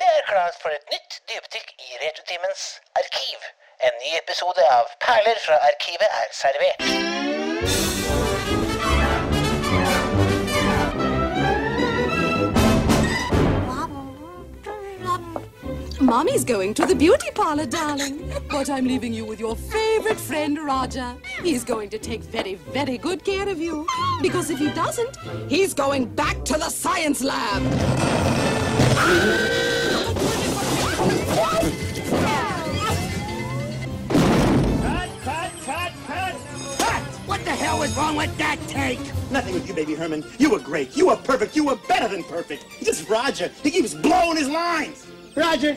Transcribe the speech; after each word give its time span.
Det 0.00 0.08
er 0.18 0.22
klart 0.32 0.56
for 0.62 0.68
et 0.68 0.86
nytt 0.92 1.12
i 1.28 2.36
arkiv. 3.00 3.38
En 3.86 3.94
ny 4.02 4.10
episode 4.22 4.62
av 4.78 4.84
Perler 5.00 5.38
fra 5.46 5.56
arkivet 5.70 6.10
er 6.22 6.28
servert. 6.42 6.80
Mommy's 16.00 16.44
going 16.44 16.74
to 16.74 16.84
the 16.84 16.94
beauty 16.94 17.30
parlor, 17.34 17.64
darling. 17.64 18.32
But 18.50 18.68
I'm 18.68 18.86
leaving 18.86 19.14
you 19.14 19.24
with 19.24 19.40
your 19.40 19.56
favorite 19.56 20.20
friend, 20.20 20.58
Roger. 20.58 21.14
He's 21.42 21.64
going 21.64 21.90
to 21.90 21.98
take 21.98 22.22
very, 22.22 22.54
very 22.54 22.98
good 22.98 23.24
care 23.24 23.48
of 23.48 23.58
you. 23.58 23.86
Because 24.20 24.50
if 24.50 24.58
he 24.58 24.70
doesn't, 24.70 25.16
he's 25.48 25.74
going 25.74 26.06
back 26.06 26.44
to 26.44 26.54
the 26.54 26.68
science 26.68 27.22
lab. 27.22 27.62
Was 37.92 37.98
wrong 37.98 38.16
with 38.16 38.36
that 38.38 38.58
take? 38.68 39.00
Nothing 39.30 39.54
with 39.54 39.68
you, 39.68 39.74
baby 39.74 39.94
Herman. 39.94 40.24
You 40.38 40.50
were 40.50 40.58
great. 40.58 40.96
You 40.96 41.08
were 41.08 41.16
perfect. 41.16 41.56
You 41.56 41.64
were 41.64 41.76
better 41.88 42.08
than 42.08 42.24
perfect. 42.24 42.64
Just 42.82 43.08
Roger. 43.08 43.50
He 43.62 43.70
keeps 43.70 43.94
blowing 43.94 44.36
his 44.36 44.48
lines. 44.48 45.06
Roger, 45.34 45.74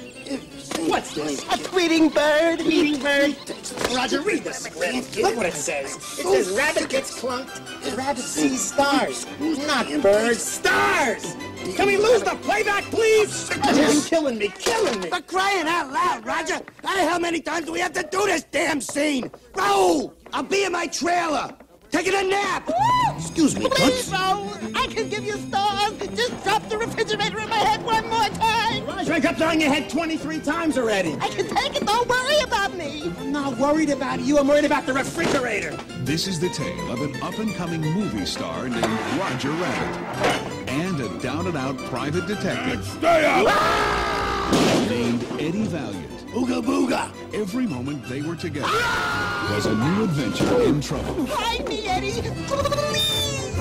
what's 0.88 1.16
this? 1.16 1.42
A 1.44 1.58
tweeting 1.58 2.14
bird? 2.14 2.60
Tweeting 2.60 3.02
bird? 3.02 3.96
Roger, 3.96 4.22
read 4.22 4.44
the 4.44 4.54
script. 4.54 5.18
Look 5.18 5.38
what 5.38 5.46
it 5.46 5.54
says. 5.54 5.96
It 5.96 6.26
says 6.26 6.50
rabbit 6.50 6.90
gets 6.90 7.20
clunked. 7.20 7.98
Rabbit 7.98 8.24
sees 8.24 8.62
stars. 8.62 9.26
Not 9.40 9.88
birds. 10.02 10.42
Stars! 10.42 11.36
Can 11.76 11.88
we 11.88 11.98
lose 11.98 12.22
the 12.22 12.38
playback, 12.44 12.84
please? 12.86 13.50
You're 13.74 14.04
killing 14.04 14.38
me, 14.38 14.50
killing 14.60 15.00
me. 15.00 15.10
For 15.10 15.22
crying 15.22 15.68
out 15.68 15.92
loud, 15.92 16.26
Roger! 16.26 16.60
How 16.84 17.18
many 17.18 17.40
times 17.40 17.66
do 17.66 17.72
we 17.72 17.80
have 17.80 17.94
to 17.94 18.04
do 18.04 18.26
this 18.26 18.44
damn 18.44 18.82
scene? 18.82 19.30
Raul, 19.54 20.14
I'll 20.34 20.44
be 20.44 20.66
in 20.66 20.74
my 20.74 20.88
trailer! 20.88 21.56
Taking 21.92 22.14
a 22.16 22.24
nap! 22.24 22.70
Excuse 23.18 23.56
me, 23.58 23.68
Please, 23.70 24.08
Toots. 24.08 24.10
Raoul, 24.12 24.50
I 24.76 24.88
can 24.88 25.10
give 25.10 25.24
you 25.24 25.38
stars. 25.38 25.94
Just 26.16 26.44
drop 26.44 26.68
the 26.70 26.78
refrigerator 26.78 27.40
in 27.40 27.50
my 27.50 27.58
head 27.58 27.84
one 27.84 28.08
more 28.10 28.28
time. 28.40 28.86
Roger, 28.86 29.14
I 29.14 29.20
got 29.20 29.42
on 29.42 29.60
your 29.60 29.72
head 29.74 29.90
23 29.90 30.40
times 30.42 30.78
already. 30.78 31.14
I 31.22 31.30
can 31.30 31.48
take 31.48 31.76
it. 31.76 31.86
Don't 31.86 32.08
worry 32.08 32.40
about 32.42 32.76
me. 32.76 33.14
I'm 33.20 33.32
not 33.32 33.58
worried 33.58 33.90
about 33.90 34.20
you. 34.22 34.38
I'm 34.38 34.48
worried 34.48 34.66
about 34.66 34.86
the 34.86 34.94
refrigerator. 34.94 35.72
This 36.04 36.28
is 36.28 36.40
the 36.40 36.50
tale 36.50 36.92
of 36.92 37.02
an 37.02 37.22
up-and-coming 37.22 37.82
movie 37.82 38.26
star 38.26 38.68
named 38.68 38.86
Roger 39.20 39.52
Rabbit 39.52 40.70
and 40.70 41.00
a 41.00 41.20
down-and-out 41.20 41.78
private 41.90 42.28
detective 42.28 42.84
Stay 42.86 43.26
up! 43.26 44.90
named 44.90 45.24
Eddie 45.40 45.64
Valiant. 45.66 46.15
Ooga 46.36 46.62
booga. 46.62 47.10
Every 47.34 47.66
moment 47.66 48.04
they 48.10 48.22
were 48.22 48.36
together 48.36 48.68
ah! 48.68 49.54
was 49.56 49.68
a 49.68 49.74
new 49.74 50.04
adventure 50.04 50.64
in 50.64 50.82
trouble. 50.82 51.26
Hide 51.28 51.66
me, 51.66 51.88
Eddie. 51.88 52.12
Please. 52.12 53.56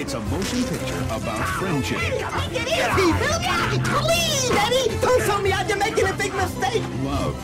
It's 0.00 0.14
a 0.14 0.20
motion 0.20 0.62
picture 0.62 1.00
about 1.06 1.40
ah! 1.40 1.56
friendship, 1.58 1.98
Take 1.98 2.12
it 2.12 2.70
easy, 2.70 3.10
will 3.18 3.42
ya? 3.42 3.66
Please, 3.98 4.48
Eddie. 4.54 5.00
Don't 5.00 5.22
show 5.24 5.42
me 5.42 5.50
out. 5.50 5.68
You're 5.68 5.76
making 5.76 6.06
a 6.06 6.12
big 6.12 6.32
mistake. 6.34 6.84
love, 7.02 7.34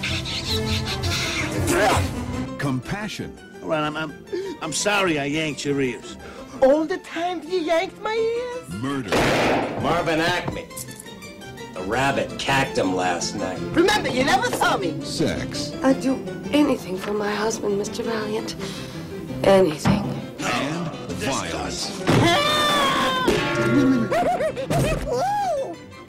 compassion, 2.59 3.37
All 3.65 3.71
right, 3.71 3.83
I'm, 3.83 3.97
I'm, 3.97 4.15
I'm 4.63 4.73
sorry 4.73 5.19
I 5.19 5.25
yanked 5.25 5.65
your 5.65 5.81
ears. 5.81 6.17
All 6.63 6.85
the 6.85 6.99
time 6.99 7.43
you 7.43 7.59
yanked 7.59 8.01
my 8.03 8.15
ears. 8.15 8.81
murder, 8.81 9.11
Marvin 9.83 10.21
Acme. 10.21 10.69
A 11.81 11.83
rabbit 11.85 12.39
cacked 12.39 12.77
him 12.77 12.95
last 12.95 13.35
night. 13.37 13.59
Remember, 13.73 14.11
you 14.11 14.23
never 14.23 14.51
saw 14.51 14.77
me. 14.77 15.01
sex, 15.03 15.73
I'd 15.83 16.03
do 16.03 16.23
anything 16.53 16.99
for 16.99 17.15
my 17.15 17.35
husband, 17.35 17.81
Mr. 17.81 18.05
Valiant. 18.05 18.55
Anything. 19.45 20.05
and 20.41 20.93
violence. 21.17 21.91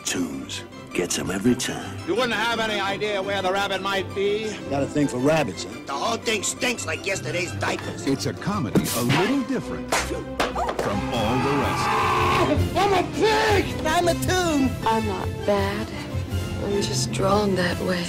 Tunes 0.03 0.63
gets 0.93 1.15
him 1.15 1.31
every 1.31 1.55
time. 1.55 1.97
You 2.05 2.15
wouldn't 2.15 2.33
have 2.33 2.59
any 2.59 2.81
idea 2.81 3.21
where 3.21 3.41
the 3.41 3.53
rabbit 3.53 3.81
might 3.81 4.13
be? 4.13 4.53
Got 4.69 4.83
a 4.83 4.87
thing 4.87 5.07
for 5.07 5.19
rabbits, 5.19 5.63
huh? 5.63 5.69
The 5.85 5.93
whole 5.93 6.17
thing 6.17 6.43
stinks 6.43 6.85
like 6.85 7.05
yesterday's 7.05 7.53
diapers. 7.53 8.05
It's 8.05 8.25
a 8.25 8.33
comedy 8.33 8.83
a 8.97 9.01
little 9.03 9.41
different 9.43 9.89
from 10.81 11.13
all 11.13 11.37
the 11.39 11.55
rest. 11.61 11.87
I'm 12.75 12.93
a 12.93 13.03
pig. 13.13 13.85
I'm 13.85 14.07
a 14.07 14.13
tune. 14.15 14.69
I'm 14.85 15.07
not 15.07 15.27
bad. 15.45 15.87
I'm 16.63 16.81
just 16.81 17.11
drawn 17.11 17.55
that 17.55 17.79
way. 17.81 18.03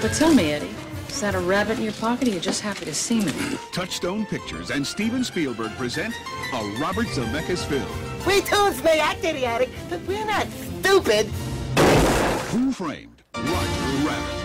But 0.00 0.12
tell 0.12 0.34
me, 0.34 0.52
Eddie, 0.52 0.74
is 1.08 1.20
that 1.20 1.34
a 1.34 1.40
rabbit 1.40 1.78
in 1.78 1.84
your 1.84 1.92
pocket 1.94 2.28
or 2.28 2.30
are 2.30 2.34
you 2.34 2.40
just 2.40 2.60
happy 2.60 2.84
to 2.84 2.94
see 2.94 3.20
me? 3.24 3.32
Touchstone 3.72 4.26
Pictures 4.26 4.70
and 4.70 4.86
Steven 4.86 5.24
Spielberg 5.24 5.70
present 5.72 6.14
a 6.52 6.76
Robert 6.78 7.06
Zemeckis 7.06 7.64
film, 7.64 7.88
We 8.26 8.42
tunes 8.42 8.82
may 8.82 9.00
act 9.00 9.24
idiotic, 9.24 9.70
but 9.88 10.00
we're 10.02 10.26
not 10.26 10.46
stupid. 10.48 11.26
Who 12.52 12.72
Framed 12.72 13.22
Roger 13.34 14.06
Rabbit. 14.06 14.35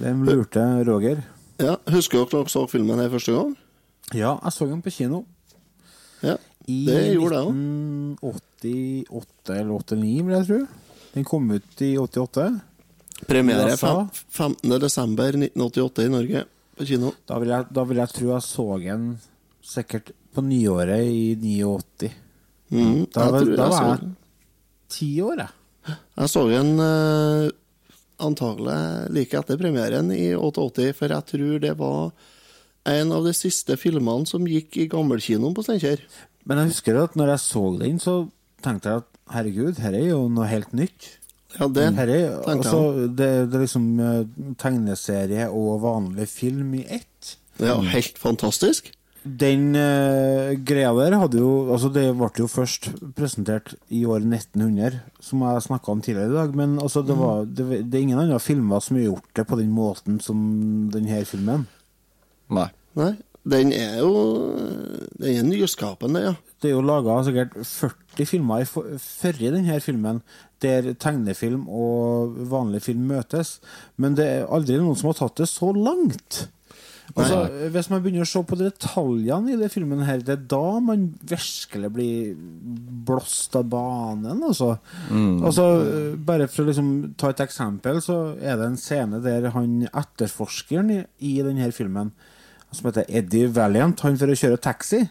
Hvem 0.00 0.22
lurte 0.24 0.62
Roger? 0.88 1.20
Ja, 1.60 1.74
Husker 1.92 2.22
dere 2.24 2.30
dere 2.40 2.48
så 2.52 2.62
filmen 2.70 2.98
her 3.02 3.10
første 3.12 3.34
gang? 3.36 3.50
Ja, 4.16 4.36
jeg 4.42 4.52
så 4.56 4.66
den 4.70 4.80
på 4.82 4.90
kino. 4.94 5.22
Ja, 6.24 6.36
I 6.66 6.78
det 6.86 7.00
gjorde 7.16 7.36
jeg 7.36 7.46
òg. 7.50 7.58
1988 8.20 9.56
eller 9.60 9.74
89, 9.84 10.24
vil 10.26 10.36
jeg 10.36 10.46
tro. 10.48 10.60
Den 11.14 11.26
kom 11.26 11.50
ut 11.52 11.82
i 11.84 11.92
88. 11.98 12.46
Premiere 13.28 13.72
USA. 13.74 13.92
fem- 14.30 14.56
15. 14.62 14.78
desember 14.80 15.36
1988 15.36 16.04
i 16.06 16.08
Norge, 16.14 16.44
på 16.78 16.86
kino. 16.88 17.12
Da 17.28 17.38
vil, 17.42 17.48
jeg, 17.52 17.66
da 17.76 17.84
vil 17.84 18.00
jeg 18.00 18.08
tro 18.14 18.30
jeg 18.32 18.42
så 18.46 18.66
den 18.80 19.06
sikkert 19.62 20.12
på 20.34 20.40
nyåret 20.46 21.04
i 21.10 21.36
89. 21.36 22.12
Mm, 22.70 23.06
Da, 23.12 23.26
da 23.30 23.40
jeg 23.42 23.56
var 23.58 23.98
jeg 23.98 24.12
ti 24.88 25.10
år, 25.20 25.36
jeg. 25.42 25.96
Jeg 26.20 26.28
så 26.30 26.44
den 26.48 26.70
eh, 26.78 27.50
antagelig 28.22 28.80
like 29.14 29.38
etter 29.38 29.58
premieren 29.60 30.12
i 30.14 30.32
88, 30.36 30.90
for 30.96 31.14
jeg 31.14 31.28
tror 31.32 31.62
det 31.62 31.72
var 31.78 32.10
en 32.90 33.12
av 33.12 33.26
de 33.26 33.32
siste 33.36 33.76
filmene 33.80 34.28
som 34.28 34.46
gikk 34.48 34.78
i 34.80 34.88
gammelkinoen 34.90 35.56
på 35.56 35.64
Steinkjer. 35.66 36.02
Men 36.48 36.62
jeg 36.62 36.72
husker 36.72 37.00
at 37.02 37.16
når 37.18 37.34
jeg 37.34 37.44
så 37.44 37.64
den, 37.80 37.98
så 38.02 38.14
tenkte 38.64 38.92
jeg 38.92 39.02
at 39.02 39.18
herregud, 39.34 39.80
her 39.82 39.96
er 39.96 40.06
jo 40.10 40.22
noe 40.32 40.48
helt 40.50 40.72
nytt. 40.76 41.16
Ja, 41.58 41.66
det 41.66 41.88
Her 41.96 42.10
er, 42.14 42.26
tenkte 42.46 42.70
altså, 42.70 43.06
det, 43.10 43.28
det 43.50 43.58
er 43.58 43.64
liksom 43.64 43.86
eh, 43.98 44.20
tegneserie 44.60 45.48
og 45.50 45.80
vanlig 45.82 46.28
film 46.30 46.76
i 46.78 46.84
ett. 46.86 47.34
Ja, 47.58 47.74
helt 47.90 48.20
fantastisk. 48.22 48.92
Den 49.24 49.74
uh, 49.76 50.56
greia 50.64 50.94
der 50.96 51.18
hadde 51.20 51.40
jo 51.42 51.50
Altså, 51.74 51.90
det 51.92 52.06
ble 52.16 52.30
jo 52.40 52.46
først 52.48 52.88
presentert 53.18 53.74
i 53.92 54.06
år 54.08 54.24
1900, 54.24 55.00
som 55.20 55.42
jeg 55.44 55.64
snakka 55.66 55.92
om 55.92 56.00
tidligere 56.00 56.30
i 56.30 56.36
dag, 56.38 56.54
men 56.56 56.78
altså, 56.80 57.02
det, 57.04 57.16
var, 57.18 57.44
det, 57.44 57.66
det 57.84 57.98
er 57.98 58.06
ingen 58.06 58.22
andre 58.22 58.40
filmer 58.40 58.80
som 58.80 58.96
har 58.96 59.10
gjort 59.10 59.32
det 59.36 59.44
på 59.50 59.58
den 59.60 59.74
måten 59.76 60.20
som 60.24 60.38
denne 60.94 61.20
filmen. 61.28 61.66
Nei. 62.50 62.70
Nei, 62.98 63.12
den 63.46 63.70
er 63.72 64.00
jo 64.02 64.14
Den 65.20 65.36
er 65.36 65.44
nyskapende, 65.46 66.22
ja. 66.24 66.32
Det 66.60 66.70
er 66.70 66.74
jo 66.74 66.84
laga 66.84 67.20
sikkert 67.24 67.54
40 67.64 68.28
filmer 68.28 68.64
før 68.66 69.38
i 69.40 69.52
denne 69.52 69.76
filmen, 69.84 70.22
der 70.60 70.92
tegnefilm 71.00 71.68
og 71.68 72.36
vanlig 72.50 72.82
film 72.84 73.06
møtes, 73.08 73.58
men 73.96 74.16
det 74.18 74.26
er 74.28 74.50
aldri 74.52 74.76
noen 74.80 74.98
som 74.98 75.12
har 75.12 75.20
tatt 75.22 75.40
det 75.40 75.48
så 75.48 75.70
langt. 75.76 76.48
Altså, 77.14 77.68
Hvis 77.74 77.88
man 77.90 78.02
begynner 78.02 78.26
å 78.26 78.30
se 78.30 78.42
på 78.46 78.58
detaljene 78.60 79.54
i 79.54 79.58
det 79.58 79.70
filmen, 79.72 80.02
her, 80.06 80.22
det 80.24 80.34
er 80.36 80.42
da 80.50 80.80
man 80.84 81.08
virkelig 81.26 81.90
blir 81.94 82.34
blåst 83.06 83.56
av 83.58 83.68
banen. 83.72 84.42
Altså. 84.46 84.76
altså 85.10 85.66
bare 86.26 86.48
for 86.50 86.64
å 86.64 86.70
liksom 86.70 86.90
ta 87.20 87.32
et 87.32 87.42
eksempel, 87.46 88.02
så 88.04 88.36
er 88.38 88.60
det 88.60 88.68
en 88.70 88.80
scene 88.80 89.22
der 89.24 89.50
han 89.56 89.80
etterforskeren 89.90 90.92
i, 90.94 91.00
i 91.32 91.38
denne 91.46 91.70
filmen, 91.74 92.12
som 92.70 92.86
heter 92.86 93.08
Eddie 93.08 93.50
Valiant, 93.50 94.04
han 94.06 94.18
får 94.20 94.36
kjøre 94.38 94.62
taxi 94.62 95.02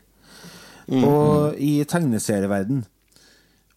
og 0.90 1.57
i 1.62 1.84
tegneserieverden. 1.86 2.84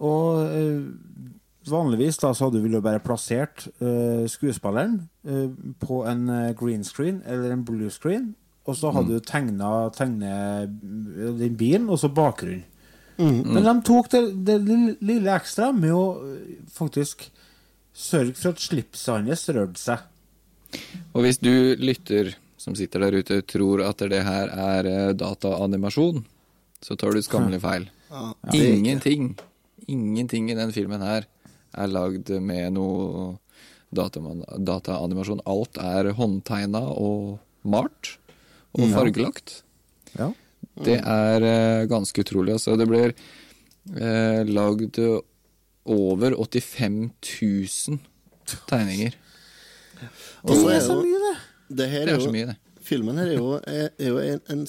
Og 0.02 0.46
eh, 0.46 1.32
vanligvis 1.68 2.18
da 2.22 2.32
så 2.34 2.46
hadde 2.46 2.60
du 2.60 2.66
vel 2.66 2.78
jo 2.78 2.82
bare 2.84 3.02
plassert 3.04 3.66
uh, 3.82 4.24
skuespilleren 4.30 5.00
uh, 5.28 5.50
på 5.82 6.02
en 6.08 6.28
eh, 6.32 6.54
green 6.58 6.84
screen 6.84 7.20
eller 7.26 7.52
en 7.54 7.64
blue 7.66 7.90
screen, 7.90 8.32
og 8.66 8.76
så 8.78 8.92
hadde 8.94 9.16
du 9.16 9.24
tegna 9.26 9.88
tegne 9.94 10.32
den 11.38 11.56
bilen, 11.58 11.88
og 11.90 11.98
så 11.98 12.10
bakgrunnen. 12.14 12.64
Men 13.18 13.66
de 13.66 13.72
tok 13.86 14.08
det, 14.10 14.20
det 14.46 14.54
lille- 14.64 15.34
ekstra 15.34 15.68
med 15.74 15.92
å 15.94 16.04
faktisk 16.72 17.26
sørge 17.94 18.34
for 18.38 18.54
at 18.54 18.62
slipset 18.62 19.12
hans 19.12 19.44
rørte 19.52 19.82
seg. 19.82 20.06
Og 21.12 21.26
hvis 21.26 21.38
du 21.42 21.74
lytter 21.78 22.32
som 22.62 22.74
sitter 22.78 23.02
der 23.04 23.18
ute, 23.18 23.42
tror 23.42 23.82
at 23.84 24.02
det 24.10 24.22
her 24.24 24.50
er 24.54 25.12
dataanimasjon, 25.18 26.22
så 26.82 26.96
tar 26.98 27.14
du 27.14 27.22
skammelig 27.22 27.60
feil. 27.62 27.88
Ja. 28.10 28.32
Ingenting, 28.54 29.32
ingenting 29.86 30.50
i 30.50 30.58
den 30.58 30.72
filmen 30.74 31.02
her 31.02 31.26
er 31.74 31.88
lagd 31.92 32.30
med 32.42 32.74
noe 32.76 33.36
dataanimasjon. 33.92 34.64
dataanimasjon. 34.64 35.42
Alt 35.48 35.78
er 35.82 36.12
håndtegna 36.16 36.82
og 36.92 37.38
malt 37.62 38.16
og 38.72 38.88
fargelagt. 38.94 39.60
Ja. 40.16 40.30
Det 40.82 40.98
er 41.00 41.44
eh, 41.44 41.84
ganske 41.90 42.22
utrolig. 42.24 42.54
Altså. 42.56 42.76
Det 42.80 42.86
blir 42.88 43.12
eh, 43.12 44.42
lagd 44.48 44.98
over 45.84 46.36
85 46.38 47.10
000 47.20 47.98
tegninger. 48.70 49.16
Og 50.42 50.56
så 50.56 50.68
Det 50.68 50.76
er 50.76 50.84
så 50.86 50.98
mye, 51.02 51.20
det. 51.22 51.36
Det 51.72 51.88
her 51.90 52.06
Det 52.06 52.14
er 52.14 52.18
er 52.18 52.26
så 52.26 52.32
mye, 52.34 52.46
det. 52.52 52.58
Filmen 52.82 53.18
her 53.20 53.28
er 53.30 53.36
jo, 53.38 53.52
er, 53.62 53.90
er 53.98 54.08
jo 54.08 54.18
en, 54.18 54.40
en 54.50 54.64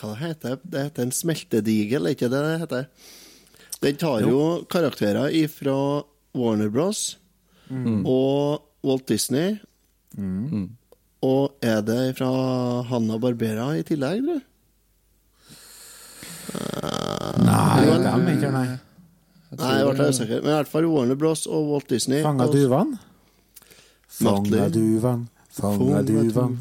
Hva 0.00 0.14
heter 0.16 0.56
det? 0.62 0.86
heter 0.88 1.04
en 1.04 1.12
smeltedigel, 1.12 2.06
er 2.08 2.14
ikke 2.16 2.30
det 2.32 2.40
det 2.46 2.54
heter? 2.62 2.86
Den 3.84 3.98
tar 4.00 4.24
jo, 4.24 4.64
karakterer 4.72 5.28
ifra 5.36 5.74
Warner 6.34 6.68
Bros. 6.74 7.16
Mm. 7.70 8.02
og 8.06 8.60
Walt 8.84 9.06
Disney. 9.08 9.54
Og 11.24 11.54
er 11.64 11.80
det 11.82 12.16
fra 12.18 12.28
Hanna 12.90 13.16
Barbera 13.18 13.70
i 13.78 13.82
tillegg, 13.88 14.20
tror 14.26 14.42
du? 14.42 14.50
Nei, 17.44 17.86
Vel- 17.86 18.04
er 18.06 18.28
ikke, 18.36 18.50
nei. 18.52 18.66
Nei, 19.54 19.72
jeg 19.78 19.94
ble 19.96 20.06
usikker. 20.10 20.40
Men 20.42 20.50
i 20.50 20.56
hvert 20.58 20.70
fall 20.70 20.86
Warner 20.90 21.18
Bros. 21.18 21.46
og 21.46 21.68
Walt 21.70 21.88
Disney. 21.88 22.22
Fanga 22.22 22.46
duvan? 22.50 22.96
Fanga 24.14 24.68
duvan, 24.70 25.28
fanga 25.54 26.02
duvan. 26.06 26.56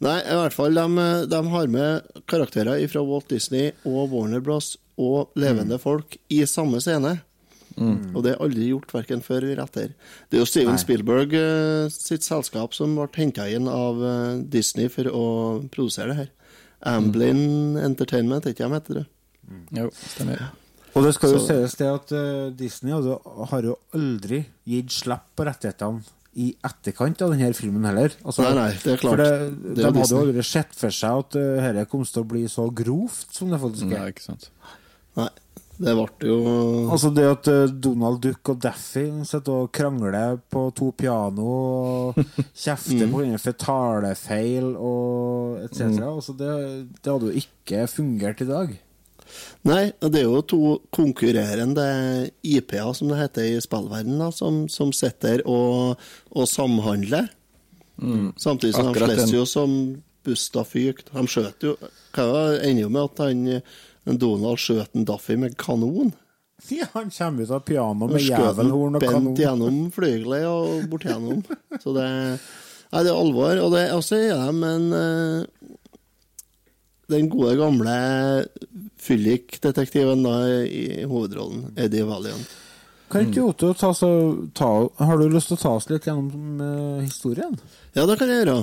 Nei, 0.00 0.18
i 0.22 0.36
hvert 0.38 0.54
fall, 0.56 0.74
de, 0.74 1.04
de 1.30 1.40
har 1.52 1.66
med 1.68 2.20
karakterer 2.30 2.84
fra 2.90 3.02
Walt 3.04 3.28
Disney 3.28 3.72
og 3.84 4.10
Warner 4.12 4.40
Bros. 4.44 4.76
og 4.98 5.32
levende 5.34 5.78
folk 5.82 6.16
i 6.30 6.44
samme 6.46 6.80
scene. 6.80 7.16
Og 7.78 8.22
det 8.24 8.32
er 8.34 8.42
aldri 8.44 8.68
gjort 8.70 8.92
verken 8.94 9.22
før 9.24 9.42
eller 9.48 9.62
etter. 9.64 9.92
Det 10.30 10.38
er 10.38 10.42
jo 10.44 10.48
Steven 10.50 10.74
Nei. 10.76 10.82
Spielberg 10.82 11.34
uh, 11.34 11.88
sitt 11.92 12.22
selskap 12.26 12.74
som 12.76 12.94
ble 12.98 13.08
henta 13.16 13.48
inn 13.50 13.66
av 13.70 13.98
uh, 14.02 14.38
Disney 14.40 14.88
for 14.92 15.08
å 15.10 15.24
produsere 15.74 16.12
det 16.12 16.18
her. 16.24 16.30
Amblin 16.94 17.78
Entertainment, 17.80 18.44
ikke 18.50 18.66
de 18.68 18.74
heter 18.76 19.00
det? 19.00 19.06
Jo, 19.76 19.88
stemmer. 20.14 20.42
Og 20.94 21.02
det 21.02 21.14
skal 21.16 21.32
jo 21.34 21.38
Så- 21.42 21.48
sies 21.50 21.74
det 21.80 21.88
at 21.90 22.12
uh, 22.14 22.50
Disney 22.54 22.92
hadde, 22.94 23.16
har 23.50 23.62
jo 23.66 23.78
aldri 23.96 24.44
gitt 24.68 24.92
slipp 24.94 25.24
på 25.34 25.46
rettighetene 25.48 26.04
i 26.38 26.48
etterkant 26.66 27.20
av 27.22 27.30
denne 27.30 27.52
filmen 27.54 27.84
heller. 27.86 28.14
Altså, 28.26 28.42
Nei, 28.42 28.54
nei, 28.58 28.70
det 28.82 28.92
er 28.96 29.02
klart. 29.02 29.20
Det, 29.22 29.34
Det 29.64 29.74
de 29.76 29.82
er 29.84 29.90
hadde 29.90 30.06
jo 30.10 30.22
aldri 30.24 30.42
sett 30.46 30.72
for 30.74 30.90
seg 30.94 31.20
at 31.24 31.36
uh, 31.38 31.66
dette 31.72 31.84
kom 31.90 32.02
til 32.06 32.22
å 32.24 32.28
bli 32.30 32.44
så 32.50 32.68
grovt 32.74 33.34
som 33.38 33.50
det 33.54 33.60
faktisk 33.62 33.86
er. 33.90 34.00
Nei, 34.00 34.08
ikke 34.14 34.24
sant. 34.26 34.48
Det 35.74 35.94
ble 35.96 36.28
jo 36.28 36.36
Altså 36.92 37.10
det 37.14 37.24
at 37.26 37.48
eh, 37.50 37.72
Donald 37.86 38.20
Duck 38.22 38.52
og 38.52 38.60
Daffy 38.62 39.08
sitter 39.26 39.64
og 39.64 39.72
krangler 39.74 40.38
på 40.50 40.68
to 40.76 40.92
piano 40.96 41.48
og 41.50 42.20
kjefter 42.64 43.08
på 43.08 43.18
hverandre 43.18 43.42
for 43.42 43.58
talefeil 43.58 44.72
og 44.78 45.64
etc. 45.64 45.98
Altså 46.06 46.36
det, 46.38 46.54
det 47.00 47.10
hadde 47.12 47.30
jo 47.30 47.44
ikke 47.44 47.86
fungert 47.90 48.44
i 48.44 48.50
dag. 48.50 48.74
Nei, 49.66 49.84
det 50.04 50.20
er 50.20 50.26
jo 50.28 50.42
to 50.46 50.60
konkurrerende 50.94 51.86
IP-er, 52.44 52.92
som 52.94 53.10
det 53.10 53.22
heter 53.22 53.46
i 53.48 53.62
spillverdenen, 53.64 54.20
da, 54.20 54.28
som, 54.34 54.66
som 54.70 54.92
sitter 54.94 55.42
og, 55.48 55.96
og 56.30 56.46
samhandler. 56.50 57.30
Samtidig 58.40 58.74
som 58.76 58.90
Akkurat 58.90 59.14
de 59.14 59.24
slåss 59.24 59.34
jo 59.34 59.46
som 59.48 59.74
busta 60.24 60.64
fyk. 60.66 61.04
De 61.10 61.26
skjøt 61.30 61.66
jo 61.66 61.74
Hva 62.14 62.54
ender 62.60 62.84
jo 62.84 62.92
med 62.92 63.10
at 63.10 63.22
han, 63.24 63.42
en 63.56 63.62
Donald 64.04 64.60
skjøt 64.60 64.92
en 64.94 65.06
Daffy 65.08 65.36
med 65.40 65.56
kanon? 65.60 66.12
Ja, 66.70 66.86
han 66.92 67.10
kommer 67.10 67.44
ut 67.44 67.52
av 67.52 67.64
pianoet 67.66 68.12
med 68.14 68.22
jævelhorn 68.24 68.98
og 68.98 69.02
bent 69.02 69.40
gjennom 69.40 69.80
flygelet 69.92 70.44
og 70.48 70.84
bort 70.92 71.06
gjennom. 71.08 71.42
Så 71.82 71.96
det 71.96 72.10
Nei, 72.94 73.02
det 73.02 73.10
er 73.10 73.18
alvor. 73.18 73.58
Og 73.64 73.72
det 73.74 73.80
er 73.88 74.02
så 74.06 74.18
er 74.22 74.36
de 74.38 74.68
en 74.68 74.84
eh, 74.94 75.70
Den 77.10 77.26
gode, 77.32 77.56
gamle 77.58 77.94
fyllikdetektiven 79.02 80.22
i 80.64 81.02
hovedrollen, 81.04 81.72
Eddie 81.76 82.06
Valiant. 82.08 82.54
Kan 83.12 83.28
ikke 83.28 83.42
Otto 83.44 83.74
ta, 83.76 83.90
så, 83.94 84.08
ta, 84.56 84.70
Har 84.96 85.20
du 85.20 85.26
lyst 85.28 85.50
til 85.50 85.58
å 85.58 85.60
ta 85.60 85.74
oss 85.76 85.90
litt 85.90 86.06
gjennom 86.08 86.62
uh, 86.62 87.02
historien? 87.02 87.52
Ja, 87.92 88.06
det 88.08 88.16
kan 88.18 88.32
jeg 88.32 88.40
gjøre. 88.40 88.56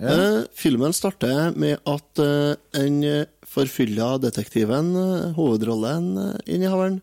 Ja. 0.00 0.14
Eh, 0.14 0.38
filmen 0.56 0.94
starter 0.96 1.52
med 1.56 1.78
at 1.88 2.22
eh, 2.22 2.54
en 2.80 3.02
eh, 3.04 3.28
forfylla 3.46 4.16
detektiven, 4.22 4.94
hovedrollen 5.36 6.38
innehaveren, 6.46 7.02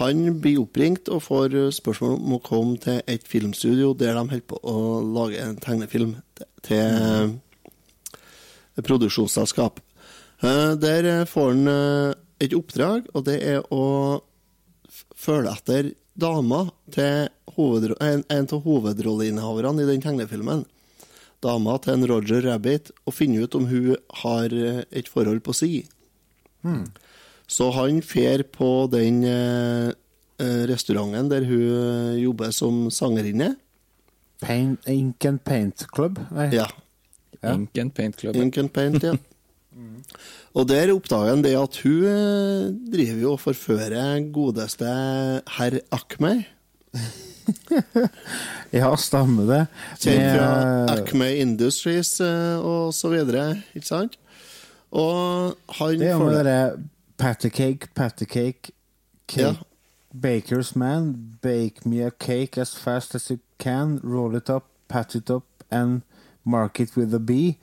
han 0.00 0.40
blir 0.40 0.62
oppringt 0.62 1.10
og 1.12 1.24
får 1.26 1.56
eh, 1.58 1.70
spørsmål 1.74 2.18
om 2.18 2.36
å 2.38 2.42
komme 2.44 2.78
til 2.80 3.02
et 3.10 3.26
filmstudio 3.28 3.92
der 3.98 4.16
de 4.16 4.26
holder 4.26 4.46
på 4.48 4.60
å 4.62 4.76
lage 5.04 5.42
en 5.42 5.58
tegnefilm 5.60 6.14
til, 6.64 7.40
produksjonsselskap. 8.80 9.80
Eh, 10.42 10.72
der 10.80 11.04
eh, 11.04 11.24
får 11.28 11.52
han 11.52 11.68
eh, 11.68 12.14
et 12.42 12.54
oppdrag, 12.56 13.10
og 13.14 13.26
det 13.28 13.38
er 13.46 13.60
å 13.70 14.22
følge 15.14 15.52
etter 15.52 15.92
dama 16.18 16.66
til 16.92 17.28
hovedro 17.56 17.96
en, 18.02 18.24
en 18.28 18.48
av 18.48 18.64
hovedrolleinnehaverne 18.64 19.84
i 19.84 19.90
den 19.92 20.02
tegnefilmen. 20.04 20.64
Dama 21.42 21.78
til 21.82 21.96
en 21.96 22.06
Roger 22.10 22.44
Rabbit, 22.46 22.92
og 23.06 23.16
finne 23.16 23.42
ut 23.42 23.56
om 23.58 23.66
hun 23.70 23.96
har 24.22 24.54
eh, 24.54 24.84
et 24.90 25.08
forhold 25.10 25.42
på 25.44 25.54
si. 25.56 25.72
Så 27.50 27.70
han 27.74 27.98
fer 28.06 28.44
på 28.54 28.86
den 28.92 29.24
eh, 29.26 29.90
eh, 30.38 30.62
restauranten 30.70 31.30
der 31.32 31.48
hun 31.48 32.20
jobber 32.22 32.54
som 32.54 32.86
sangerinne. 32.94 33.56
Paint, 34.42 34.80
Ink 34.90 35.24
and 35.26 35.42
Paint 35.46 35.86
Club? 35.94 36.18
Nei. 36.34 36.48
Ja. 36.54 36.66
Ja. 37.42 37.54
Ink 37.54 37.78
and 37.78 37.94
Paint 37.94 38.18
Club. 38.18 38.38
Ink 38.38 38.58
and 38.58 38.72
Paint, 38.74 39.02
ja. 39.02 39.18
Og 40.52 40.66
der 40.68 40.90
oppdager 40.92 41.30
han 41.32 41.42
det 41.44 41.54
at 41.56 41.78
hun 41.80 42.74
driver 42.92 43.22
jo 43.22 43.30
og 43.32 43.40
forfører 43.40 44.26
godeste 44.34 44.90
herr 45.56 45.78
Akmei. 45.94 46.42
Ja, 48.70 48.96
stemmer 48.96 49.46
det. 49.46 49.66
Kjent 50.00 50.36
fra 50.36 50.48
Acme 50.94 51.28
Industries 51.42 52.20
eh, 52.20 52.58
og 52.64 52.94
så 52.94 53.08
videre, 53.12 53.56
ikke 53.76 53.86
sant? 53.88 54.18
Og 54.92 55.54
han 55.78 55.98
Det 56.00 56.08
er 56.08 56.12
jo 56.12 56.18
med 56.24 56.36
det- 56.36 56.44
derre 56.44 56.78
pattycake, 57.18 57.78
cake, 57.78 57.94
patty 57.94 58.24
cake, 58.24 58.72
Ja. 59.36 59.54
Baker's 60.14 60.72
man, 60.76 61.38
bake 61.42 61.88
me 61.88 62.02
a 62.06 62.10
cake 62.20 62.60
as 62.60 62.74
fast 62.76 63.14
as 63.14 63.30
you 63.30 63.38
can, 63.58 63.98
roll 64.04 64.34
it 64.36 64.50
up, 64.50 64.64
pat 64.88 65.14
it 65.14 65.30
up, 65.30 65.44
and 65.70 66.02
mark 66.44 66.80
it 66.80 66.96
with 66.96 67.14
a 67.14 67.18
B. 67.18 67.56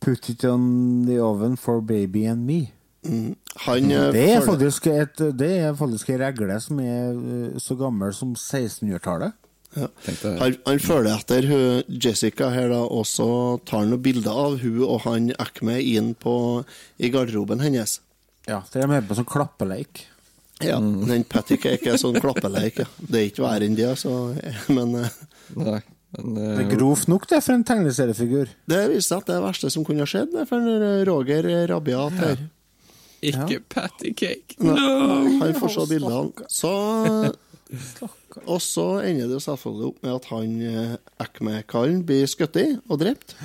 Put 0.00 0.28
it 0.30 0.44
on 0.44 1.04
the 1.06 1.18
oven 1.22 1.56
for 1.56 1.80
baby 1.82 2.24
and 2.24 2.46
me. 2.46 2.72
Mm. 3.04 3.36
Han 3.66 3.90
eh, 3.90 4.08
Det 4.14 4.26
er 4.36 4.44
faktisk 4.46 4.86
et, 4.92 5.22
det 5.38 5.50
er 5.58 5.76
faktisk 5.78 6.12
en 6.12 6.20
regle 6.22 6.58
som 6.62 6.80
er 6.82 7.14
eh, 7.14 7.56
så 7.62 7.76
gammel 7.78 8.14
som 8.16 8.34
1600-tallet. 8.34 9.36
Ja. 9.76 9.86
Han, 10.40 10.56
han 10.66 10.80
følger 10.82 11.12
etter 11.14 11.46
Jessica 11.86 12.48
her 12.50 12.72
da, 12.72 12.80
og 12.82 13.04
så 13.06 13.28
tar 13.62 13.84
han 13.84 13.92
noen 13.92 14.02
bilder 14.02 14.34
av 14.34 14.56
hun 14.64 14.80
og 14.82 15.04
han 15.04 15.28
Acme 15.38 15.76
inn 15.78 16.16
på, 16.18 16.34
i 16.98 17.10
garderoben 17.12 17.62
hennes. 17.62 18.00
Ja, 18.48 18.64
det 18.72 18.82
er 18.82 18.90
med 18.90 19.06
på 19.06 19.14
sånn 19.18 19.28
klappeleik. 19.30 20.08
Ja, 20.60 20.76
den 20.80 21.24
patty 21.24 21.56
cake 21.60 21.94
er 21.94 22.00
sånn 22.00 22.18
klappeleik, 22.20 22.82
ja. 22.82 22.88
Det 22.98 23.20
er 23.20 23.28
ikke 23.30 23.46
verre 23.46 23.68
enn 23.68 23.78
det, 23.78 23.94
så 24.00 24.34
Men 24.76 24.96
eh, 25.00 25.18
Nei, 25.56 25.80
men 26.14 26.34
uh, 26.36 26.56
Det 26.58 26.64
er 26.66 26.72
grovt 26.74 27.08
nok, 27.10 27.28
det, 27.30 27.40
for 27.46 27.56
en 27.56 27.64
tegneseriefigur. 27.66 28.50
det 28.70 28.80
viser 28.92 29.06
seg 29.06 29.22
at 29.22 29.30
det 29.30 29.36
er 29.38 29.46
verste 29.46 29.70
som 29.72 29.86
kunne 29.86 30.04
ha 30.04 30.10
skjedd 30.10 30.34
det, 30.34 30.44
for 30.50 31.06
Roger 31.08 31.48
Rabiat 31.70 32.18
her. 32.20 32.42
Ikke 33.22 33.60
patty 33.68 34.12
cake. 34.16 34.56
No. 34.64 34.74
Han 35.40 35.54
får 35.58 35.74
se 35.74 35.86
bildene. 35.90 36.46
Så 36.48 36.72
Og 38.46 38.60
så 38.62 38.86
ender 39.06 39.28
det 39.30 39.42
selvfølgelig 39.44 39.86
opp 39.90 39.98
med 40.02 40.14
at 40.14 40.24
han 40.30 40.54
eh, 40.62 40.94
Acme-kallen 41.22 42.04
blir 42.06 42.26
skutt 42.30 42.56
i 42.58 42.66
og 42.88 42.98
drept. 43.02 43.36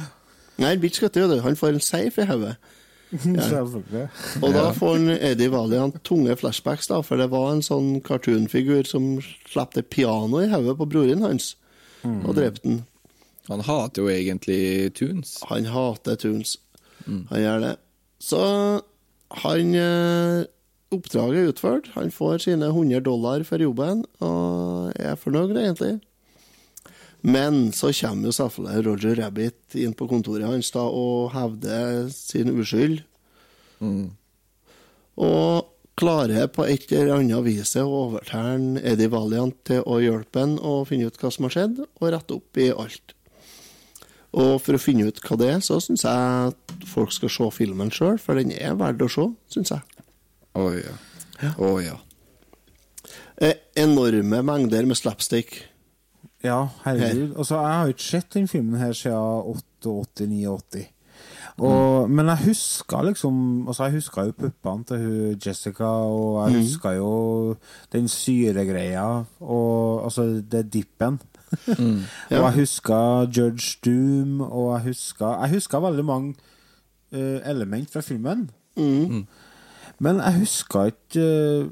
Nei, 0.57 0.71
han 0.71 0.79
blir 0.81 0.89
ikke 0.93 1.03
skutt 1.03 1.19
i. 1.19 1.25
Han 1.43 1.57
får 1.59 1.75
en 1.75 1.83
seif 1.83 2.17
i 2.21 2.27
hodet. 2.29 2.55
Ja. 3.15 3.61
Og 4.41 4.49
da 4.51 4.63
får 4.75 4.95
han 4.97 5.11
Eddie 5.13 5.51
Valiant 5.53 5.93
tunge 6.03 6.33
flashbacks, 6.35 6.89
da, 6.89 6.97
for 7.05 7.21
det 7.21 7.29
var 7.31 7.51
en 7.53 7.61
sånn 7.63 8.01
cartoonfigur 8.03 8.83
som 8.89 9.05
slapp 9.47 9.75
det 9.77 9.85
piano 9.93 10.41
i 10.43 10.49
hodet 10.51 10.73
på 10.81 10.87
broren 10.89 11.23
hans 11.23 11.53
og 12.03 12.33
drepte 12.35 12.65
han. 12.67 12.81
Han 13.47 13.61
hater 13.63 14.01
jo 14.03 14.09
egentlig 14.11 14.91
tunes. 14.97 15.37
Han 15.47 15.69
hater 15.69 16.17
tunes. 16.19 16.57
Han 17.05 17.39
gjør 17.39 17.61
det. 17.63 17.71
Så 18.25 18.41
han 19.29 19.75
eh, 19.75 20.45
Oppdraget 20.93 21.39
er 21.39 21.49
utført. 21.49 21.87
Han 21.95 22.11
får 22.13 22.43
sine 22.45 22.67
100 22.69 23.01
dollar 23.03 23.43
for 23.43 23.59
jobben 23.59 24.03
og 24.23 24.93
er 24.95 25.17
fornøyd, 25.19 25.55
egentlig. 25.57 25.97
Men 27.25 27.71
så 27.73 27.89
kommer 27.89 28.29
jo 28.29 28.35
selvfølgelig 28.37 28.85
Roger 28.85 29.15
Rabbit 29.23 29.77
inn 29.81 29.95
på 29.97 30.07
kontoret 30.07 30.45
hans 30.45 30.69
da 30.71 30.83
og 30.85 31.31
hevder 31.33 32.05
sin 32.13 32.53
uskyld. 32.53 33.01
Og 35.17 35.71
klarer 35.97 36.47
på 36.53 36.67
et 36.69 36.91
eller 36.91 37.15
annet 37.17 37.43
vis 37.47 37.73
å 37.81 37.87
overtale 37.87 38.83
Eddie 38.85 39.09
Valiant 39.09 39.57
til 39.65 39.81
å 39.89 39.97
hjelpe 40.03 40.43
ham 40.43 40.57
og 40.59 40.85
finne 40.91 41.09
ut 41.09 41.17
hva 41.17 41.31
som 41.33 41.47
har 41.47 41.55
skjedd, 41.55 41.81
og 41.81 42.11
rette 42.13 42.37
opp 42.37 42.61
i 42.61 42.69
alt. 42.75 43.14
Og 44.35 44.57
for 44.63 44.75
å 44.75 44.81
finne 44.81 45.07
ut 45.07 45.21
hva 45.23 45.37
det 45.39 45.51
er, 45.53 45.61
så 45.63 45.79
syns 45.83 46.03
jeg 46.03 46.49
at 46.49 46.87
folk 46.89 47.13
skal 47.15 47.31
se 47.31 47.51
filmen 47.55 47.91
sjøl, 47.93 48.17
for 48.19 48.35
den 48.39 48.51
er 48.51 48.75
verdt 48.79 49.05
å 49.05 49.11
se, 49.11 49.29
syns 49.53 49.71
jeg. 49.71 50.01
Å 50.59 50.65
ja. 50.75 50.95
Å 51.59 51.69
ja. 51.83 51.95
Eh, 53.43 53.55
enorme 53.79 54.41
mengder 54.47 54.87
med 54.87 54.99
slapstick. 54.99 55.57
Ja, 56.45 56.67
herregud. 56.83 57.33
Altså, 57.35 57.55
jeg 57.59 57.77
har 57.79 57.87
jo 57.87 57.95
ikke 57.95 58.09
sett 58.09 58.35
den 58.35 58.51
filmen 58.51 58.79
her 58.79 58.93
siden 58.95 59.55
88-89. 59.83 60.85
Og, 61.63 62.09
Men 62.11 62.27
jeg 62.33 62.49
husker 62.49 63.05
liksom 63.07 63.67
Altså, 63.67 63.85
jeg 63.85 64.01
huska 64.01 64.25
jo 64.27 64.33
puppene 64.35 64.83
til 64.89 64.97
hun 64.97 65.37
Jessica, 65.39 65.87
og 65.87 66.41
jeg 66.41 66.51
mm. 66.51 66.59
husker 66.59 66.97
jo 66.97 67.11
den 67.93 68.09
syregreia, 68.11 69.23
og 69.39 70.03
altså 70.03 70.27
det 70.51 70.65
dippen. 70.73 71.19
Mm. 71.77 72.01
Ja. 72.29 72.39
Og 72.39 72.45
jeg 72.47 72.53
husker 72.61 73.29
Judge 73.29 73.77
Doom, 73.85 74.41
og 74.41 74.73
jeg 74.73 74.89
husker 74.89 75.43
Jeg 75.43 75.55
huska 75.55 75.79
veldig 75.79 76.05
mange 76.05 76.33
uh, 77.13 77.39
element 77.45 77.91
fra 77.91 78.01
filmen. 78.01 78.49
Mm. 78.75 79.25
Men 79.99 80.19
jeg 80.19 80.39
husker 80.41 80.91
ikke 80.91 81.25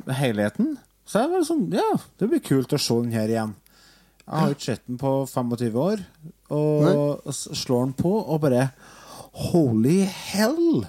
uh, 0.08 0.13
helheten. 0.13 0.77
Så 1.06 1.24
jeg 1.24 1.34
var 1.34 1.46
sånn 1.48 1.68
Ja, 1.75 1.89
det 2.20 2.30
blir 2.32 2.44
kult 2.44 2.74
å 2.74 2.80
se 2.82 3.00
den 3.01 3.15
her 3.15 3.32
igjen. 3.32 3.56
Jeg 4.24 4.39
har 4.39 4.53
ikke 4.56 4.70
sett 4.70 4.86
den 4.88 4.98
på 5.01 5.10
25 5.27 5.77
år, 5.84 6.03
og 6.56 6.84
Nei. 6.88 7.34
slår 7.36 7.89
den 7.89 7.96
på, 7.98 8.12
og 8.24 8.39
bare 8.46 8.70
Holy 9.50 10.06
hell! 10.08 10.86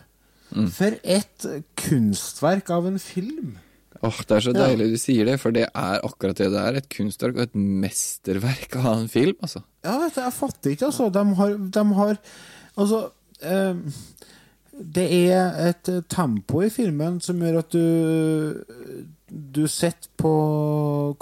For 0.70 0.94
et 1.02 1.46
kunstverk 1.80 2.70
av 2.70 2.86
en 2.86 3.00
film! 3.02 3.56
Åh, 4.04 4.18
Det 4.28 4.36
er 4.36 4.44
så 4.44 4.52
deilig 4.56 4.90
du 4.92 4.98
sier 5.00 5.28
det, 5.30 5.38
for 5.40 5.54
det 5.54 5.66
er 5.70 6.02
akkurat 6.04 6.40
det 6.40 6.50
det 6.52 6.60
er. 6.60 6.80
Et 6.80 6.90
kunstverk 6.92 7.38
og 7.38 7.46
et 7.46 7.54
mesterverk 7.84 8.76
av 8.82 8.90
en 8.98 9.08
film, 9.08 9.36
altså. 9.40 9.64
Ja, 9.84 10.00
jeg 10.08 10.34
fatter 10.36 10.74
ikke, 10.74 10.90
altså. 10.90 11.08
De 11.14 11.24
har, 11.40 11.56
de 11.78 11.86
har 12.00 12.20
Altså 12.74 13.04
eh, 13.38 13.76
Det 14.94 15.04
er 15.30 15.68
et 15.68 15.90
tempo 16.10 16.64
i 16.66 16.70
filmen 16.74 17.20
som 17.22 17.38
gjør 17.38 17.60
at 17.60 17.76
du 17.76 17.84
Du 19.54 19.64
sitter 19.70 20.10
på 20.20 20.32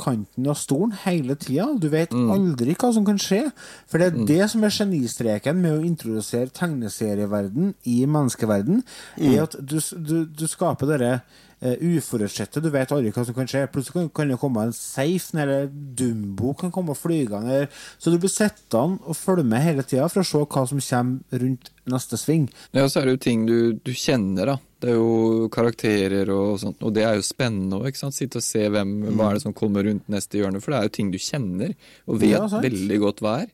kanten 0.00 0.48
av 0.48 0.56
stolen 0.60 0.92
hele 1.04 1.36
tida. 1.40 1.68
Du 1.80 1.86
vet 1.92 2.12
aldri 2.12 2.74
hva 2.76 2.90
som 2.92 3.06
kan 3.06 3.20
skje. 3.20 3.46
For 3.88 4.00
det 4.02 4.08
er 4.10 4.26
det 4.28 4.50
som 4.52 4.64
er 4.64 4.74
genistreken 4.74 5.60
med 5.62 5.78
å 5.78 5.84
introdusere 5.86 6.52
tegneserieverden 6.52 7.72
i 7.88 8.02
menneskeverden. 8.04 8.82
Mm. 9.16 9.30
Er 9.30 9.46
at 9.46 9.56
du, 9.60 9.78
du, 9.96 10.16
du 10.28 10.44
skaper 10.50 10.90
dere 10.92 11.14
uforutsette. 11.62 12.62
Du 12.62 12.70
vet 12.74 12.92
aldri 12.92 13.12
hva 13.14 13.24
som 13.26 13.36
kan 13.36 13.48
skje. 13.50 13.66
Plutselig 13.72 13.94
kan, 13.94 14.08
kan 14.16 14.32
det 14.32 14.38
komme 14.40 14.66
en 14.66 14.74
safe, 14.76 15.36
eller 15.38 15.68
Dumbo 15.70 16.54
kan 16.58 16.72
komme 16.74 16.96
flygende. 16.98 17.66
Så 17.98 18.10
du 18.12 18.18
blir 18.18 18.32
sittende 18.32 18.98
og 19.06 19.18
følge 19.18 19.46
med 19.46 19.62
hele 19.64 19.86
tida 19.86 20.08
for 20.10 20.24
å 20.24 20.26
se 20.26 20.42
hva 20.42 20.66
som 20.68 20.82
kommer 20.82 21.44
rundt 21.44 21.72
neste 21.92 22.18
sving. 22.20 22.48
Ja, 22.74 22.86
så 22.88 23.00
er 23.00 23.08
det 23.08 23.16
jo 23.16 23.22
ting 23.28 23.46
du, 23.48 23.56
du 23.78 23.92
kjenner, 23.94 24.54
da. 24.54 24.58
Det 24.82 24.90
er 24.90 24.98
jo 24.98 25.48
karakterer 25.54 26.30
og 26.34 26.58
sånt, 26.58 26.80
og 26.82 26.94
det 26.96 27.04
er 27.06 27.14
jo 27.18 27.26
spennende 27.26 27.78
òg. 27.78 27.94
Sitte 27.94 28.40
og 28.40 28.46
se 28.46 28.66
hvem, 28.66 28.96
hva 29.14 29.30
er 29.30 29.38
det 29.38 29.44
som 29.44 29.54
kommer 29.54 29.86
rundt 29.86 30.10
neste 30.10 30.40
hjørne, 30.40 30.62
for 30.62 30.74
det 30.74 30.80
er 30.80 30.88
jo 30.88 30.96
ting 30.98 31.12
du 31.14 31.20
kjenner, 31.22 31.76
og 32.10 32.18
vet 32.22 32.34
Ja, 32.34 32.46
veldig 32.50 32.98
godt 33.04 33.22
hva 33.22 33.36
er. 33.44 33.52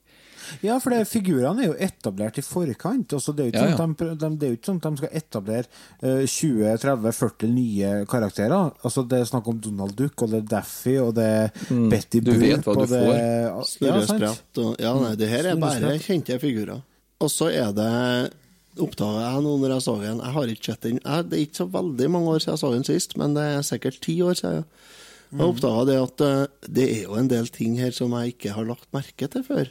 Ja, 0.64 0.78
for 0.82 0.90
det, 0.94 1.02
figurene 1.10 1.62
er 1.64 1.70
jo 1.72 1.76
etablert 1.88 2.38
i 2.38 2.44
forkant. 2.46 3.12
Også 3.16 3.34
det, 3.36 3.44
er 3.44 3.48
jo 3.48 3.54
ikke 3.54 3.68
Ja, 3.70 3.76
sånn 3.78 3.94
at 3.96 4.22
de, 4.22 4.36
de, 4.42 4.50
sånn 4.64 4.80
de 4.84 4.92
skal 5.00 5.14
etablere 5.20 5.66
uh, 6.02 6.24
20-30-40 6.24 7.52
nye 7.52 7.92
karakterer. 8.10 8.72
Altså, 8.84 9.04
det 9.08 9.20
er 9.22 9.28
snakk 9.30 9.48
om 9.52 9.60
Donald 9.62 9.94
Duck, 9.98 10.22
og 10.24 10.32
det 10.32 10.42
er 10.44 10.48
Daffy, 10.56 10.96
og 11.02 11.14
det 11.18 11.28
er 11.28 11.54
Mm, 11.68 11.88
Betty 11.90 12.20
du 12.24 12.30
vet 12.38 12.64
hva 12.64 12.74
du 12.76 12.84
det, 12.86 12.98
får. 13.02 13.14
Ja, 13.18 13.62
Snurre 13.66 14.02
sant. 14.06 14.20
sprett 14.22 14.60
og 14.62 14.76
Ja, 14.80 14.92
nei, 15.00 15.14
det 15.18 15.28
her 15.28 15.46
er 15.50 15.56
bare 15.60 15.96
kjente 16.00 16.38
figurer. 16.40 16.82
Og 17.20 17.30
så 17.32 17.48
er 17.50 17.72
det 17.74 17.88
Oppdaga 18.78 19.24
jeg 19.32 19.42
nå 19.42 19.56
når 19.58 19.72
jeg 19.74 19.82
så 19.82 19.94
den 19.98 20.20
Jeg 20.22 20.34
har 20.36 20.50
ikke 20.52 20.68
sett 20.68 20.84
den 20.86 21.00
jeg, 21.02 21.24
Det 21.26 21.34
er 21.38 21.42
ikke 21.48 21.58
så 21.58 21.66
veldig 21.74 22.08
mange 22.14 22.30
år 22.30 22.38
siden 22.44 22.52
jeg 22.54 22.60
så 22.62 22.70
den 22.76 22.86
sist, 22.86 23.16
men 23.18 23.34
det 23.34 23.42
er 23.56 23.64
sikkert 23.66 23.98
ti 24.04 24.20
år 24.22 24.38
siden. 24.38 24.64
Jeg 24.64 24.86
Mm. 25.28 25.42
oppdaga 25.44 25.80
det 25.84 25.96
at 26.00 26.20
eh, 26.24 26.46
det 26.72 26.84
er 26.88 27.02
jo 27.02 27.16
en 27.20 27.26
del 27.28 27.48
ting 27.52 27.74
her 27.76 27.90
som 27.92 28.14
jeg 28.16 28.32
ikke 28.32 28.54
har 28.54 28.64
lagt 28.64 28.86
merke 28.96 29.26
til 29.28 29.42
før. 29.44 29.68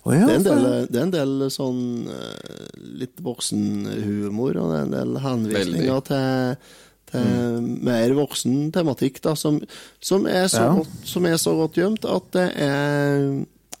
Å 0.00 0.14
ja, 0.16 0.24
det, 0.24 0.32
er 0.32 0.38
en 0.38 0.44
del, 0.46 0.62
for- 0.64 0.86
det 0.88 0.98
er 1.00 1.06
en 1.06 1.12
del 1.12 1.32
sånn 1.52 1.80
eh, 2.08 2.68
litt 3.02 3.18
voksenhumor, 3.20 4.56
og 4.56 4.70
det 4.72 4.78
er 4.78 4.86
en 4.86 4.94
del 4.94 5.18
henvisninger 5.20 6.00
til, 6.08 6.70
til, 7.10 7.26
mm. 7.26 7.66
mer 7.84 8.14
voksen 8.16 8.54
tematikk, 8.72 9.20
da, 9.26 9.34
som, 9.36 9.58
som, 10.00 10.24
er 10.30 10.48
så 10.48 10.62
Ja. 10.64 10.70
godt, 10.78 10.94
som 11.04 11.26
er 11.28 11.36
så 11.42 11.52
godt 11.58 11.76
gjemt 11.76 12.06
at 12.08 12.30
det 12.36 12.46
er, 12.64 13.26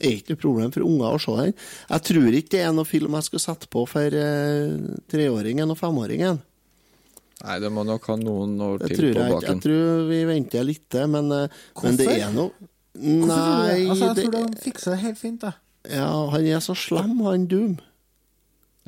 er 0.00 0.12
ikke 0.18 0.34
noe 0.36 0.42
problem 0.44 0.74
for 0.76 0.84
unger 0.90 1.16
å 1.16 1.22
se 1.24 1.38
den. 1.40 1.56
Jeg 1.88 2.06
tror 2.10 2.36
ikke 2.42 2.52
det 2.56 2.62
er 2.66 2.76
noe 2.76 2.88
film 2.88 3.16
jeg 3.16 3.28
skal 3.30 3.44
sette 3.46 3.70
på 3.72 3.86
for 3.88 4.20
eh, 4.20 4.76
treåringen 5.08 5.72
og 5.72 5.80
femåringen. 5.80 6.42
Nei, 7.40 7.56
det 7.64 7.70
må 7.72 7.86
nok 7.88 8.04
ha 8.12 8.18
noen 8.20 8.58
år 8.60 8.82
Det 8.82 8.90
til 8.92 8.98
tror 9.00 9.14
på 9.16 9.22
jeg 9.24 9.32
ikke. 9.38 9.46
Jeg 9.54 9.64
tror 9.64 10.02
vi 10.10 10.20
venter 10.28 10.66
litt, 10.68 11.00
men, 11.08 11.32
eh, 11.32 11.58
men 11.80 11.96
det 11.96 12.08
er 12.18 12.28
noe 12.36 12.52
Hvorfor 12.90 13.24
tror 13.24 13.24
du 13.24 13.28
Nei, 13.30 13.72
det? 13.80 13.88
Altså, 13.88 14.04
jeg 14.04 14.16
det, 14.18 14.22
tror 14.26 14.32
de 14.50 14.62
fikser 14.66 14.90
det 14.92 15.00
helt 15.06 15.18
fint, 15.20 15.40
da. 15.46 15.52
Ja, 15.88 16.08
han 16.32 16.46
er 16.46 16.60
så 16.64 16.74
slem, 16.76 17.20
han 17.24 17.46
Doom. 17.50 17.78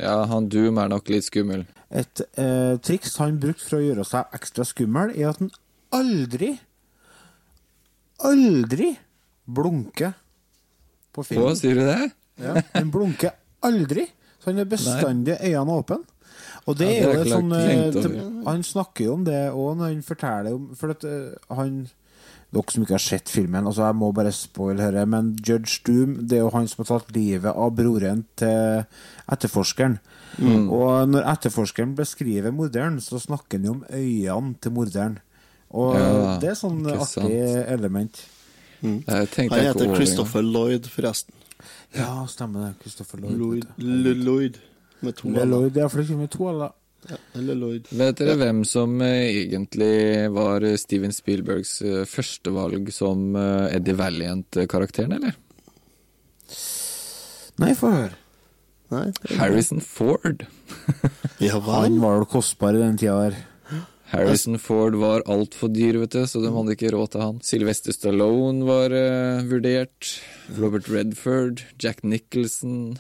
Ja, 0.00 0.25
han 0.28 0.49
Doom 0.52 0.80
er 0.82 0.90
nok 0.92 1.08
litt 1.12 1.26
skummel. 1.28 1.64
Et 1.92 2.22
eh, 2.40 2.75
triks 2.84 3.16
han 3.20 3.38
brukte 3.40 3.64
for 3.66 3.78
å 3.78 3.84
gjøre 3.84 4.06
seg 4.08 4.37
ekstra 4.37 4.64
skummel, 4.68 5.12
er 5.16 5.30
at 5.32 5.40
han 5.42 5.52
aldri, 5.92 6.54
aldri 8.25 8.94
blunker 9.44 10.14
på 11.12 11.25
Å, 11.25 11.28
Hva 11.37 11.54
sier 11.58 11.76
du 11.76 11.84
det? 11.84 12.11
Ja, 12.40 12.56
han 12.72 12.92
blunker 12.92 13.34
aldri, 13.64 14.06
så 14.40 14.50
han 14.50 14.62
er 14.62 14.70
bestandig 14.70 15.37
øynene 15.40 15.78
åpne. 15.82 16.00
Og 16.66 16.78
det 16.78 16.88
Ja, 16.88 17.08
er 17.11 17.18
jo 17.18 17.25
det 17.25 17.32
sånn 17.32 17.52
eh, 17.52 18.20
Han 18.46 18.62
snakker 18.64 19.04
jo 19.04 19.16
om 19.18 19.25
det 19.26 19.40
òg 19.50 19.75
når 19.76 19.88
han 19.90 20.04
forteller 20.06 20.54
om 20.54 20.68
For 20.78 20.94
at 20.94 21.02
uh, 21.04 21.34
han 21.58 21.82
Dere 22.52 22.68
som 22.75 22.82
ikke 22.85 22.99
har 22.99 23.00
sett 23.00 23.30
filmen, 23.32 23.64
altså 23.64 23.87
jeg 23.87 23.97
må 23.97 24.11
bare 24.12 24.32
spoile 24.37 24.90
dette, 24.90 25.06
men 25.09 25.30
Judge 25.40 25.78
Doom 25.87 26.18
det 26.28 26.37
er 26.37 26.42
jo 26.42 26.50
han 26.52 26.66
som 26.68 26.82
har 26.82 26.88
tatt 26.90 27.14
livet 27.16 27.49
av 27.49 27.71
broren 27.78 28.26
til 28.37 28.82
etterforskeren. 29.32 29.94
Mm. 30.37 30.66
Og 30.68 31.09
når 31.14 31.30
etterforskeren 31.32 31.94
beskriver 31.97 32.52
morderen, 32.52 32.99
så 33.00 33.21
snakker 33.23 33.56
han 33.56 33.71
jo 33.71 33.76
om 33.78 33.87
øynene 33.88 34.61
til 34.61 34.76
morderen. 34.76 35.16
Og 35.73 35.97
Ja, 35.97 36.37
det 36.42 36.50
er 36.52 36.59
sånn 36.61 36.85
artig 36.92 37.40
element. 37.73 38.21
Mm. 38.82 38.99
Han 39.09 39.25
heter 39.56 39.94
Christopher 39.97 40.44
Lloyd, 40.44 40.90
forresten. 40.92 41.32
Ja, 41.97 42.26
stemmer 42.28 42.66
det. 42.66 42.75
Christopher 42.85 43.25
Lloyd. 43.25 43.64
Lloyd, 43.78 44.61
med 45.00 45.16
to. 45.16 45.32
Lloyd, 45.32 45.76
ja, 45.76 45.88
for 45.88 46.02
det 46.02 46.11
kommer 46.12 46.28
to 46.28 46.49
eller 46.52 46.76
Ja, 47.11 47.18
eller 47.35 47.59
Lloyd. 47.59 47.88
Vet 47.99 48.21
dere 48.21 48.37
hvem 48.38 48.62
som 48.68 49.00
eh, 49.02 49.42
egentlig 49.42 50.30
var 50.35 50.62
eh, 50.66 50.78
Steven 50.78 51.14
Spielbergs 51.14 51.80
eh, 51.82 52.02
førstevalg 52.06 52.92
som 52.94 53.35
Eddie 53.37 53.97
Valiant-karakteren, 53.99 55.16
eller? 55.18 55.38
Nei, 57.62 57.73
få 57.78 57.90
høre. 57.92 58.18
Harrison 59.38 59.80
Ford. 59.80 60.47
Ja 61.42 61.59
Han 61.64 61.97
var 62.02 62.21
vel 62.21 62.28
kostbar 62.30 62.76
i 62.76 62.82
den 62.82 62.99
tida 63.00 63.16
her. 63.25 63.38
Harrison 64.12 64.59
Ford 64.61 64.94
var 65.00 65.25
altfor 65.30 65.71
dyr, 65.73 65.97
vet 66.02 66.12
du, 66.12 66.21
så 66.28 66.42
de 66.42 66.50
hadde 66.52 66.75
ikke 66.76 66.90
råd 66.92 67.14
til 67.14 67.23
han. 67.25 67.38
Sylvester 67.47 67.97
Stallone 67.97 68.66
var 68.68 68.92
uh, 68.92 69.40
vurdert. 69.49 70.11
Robert 70.59 70.90
Redford, 70.92 71.64
Jack 71.80 72.04
Nicholson, 72.04 72.99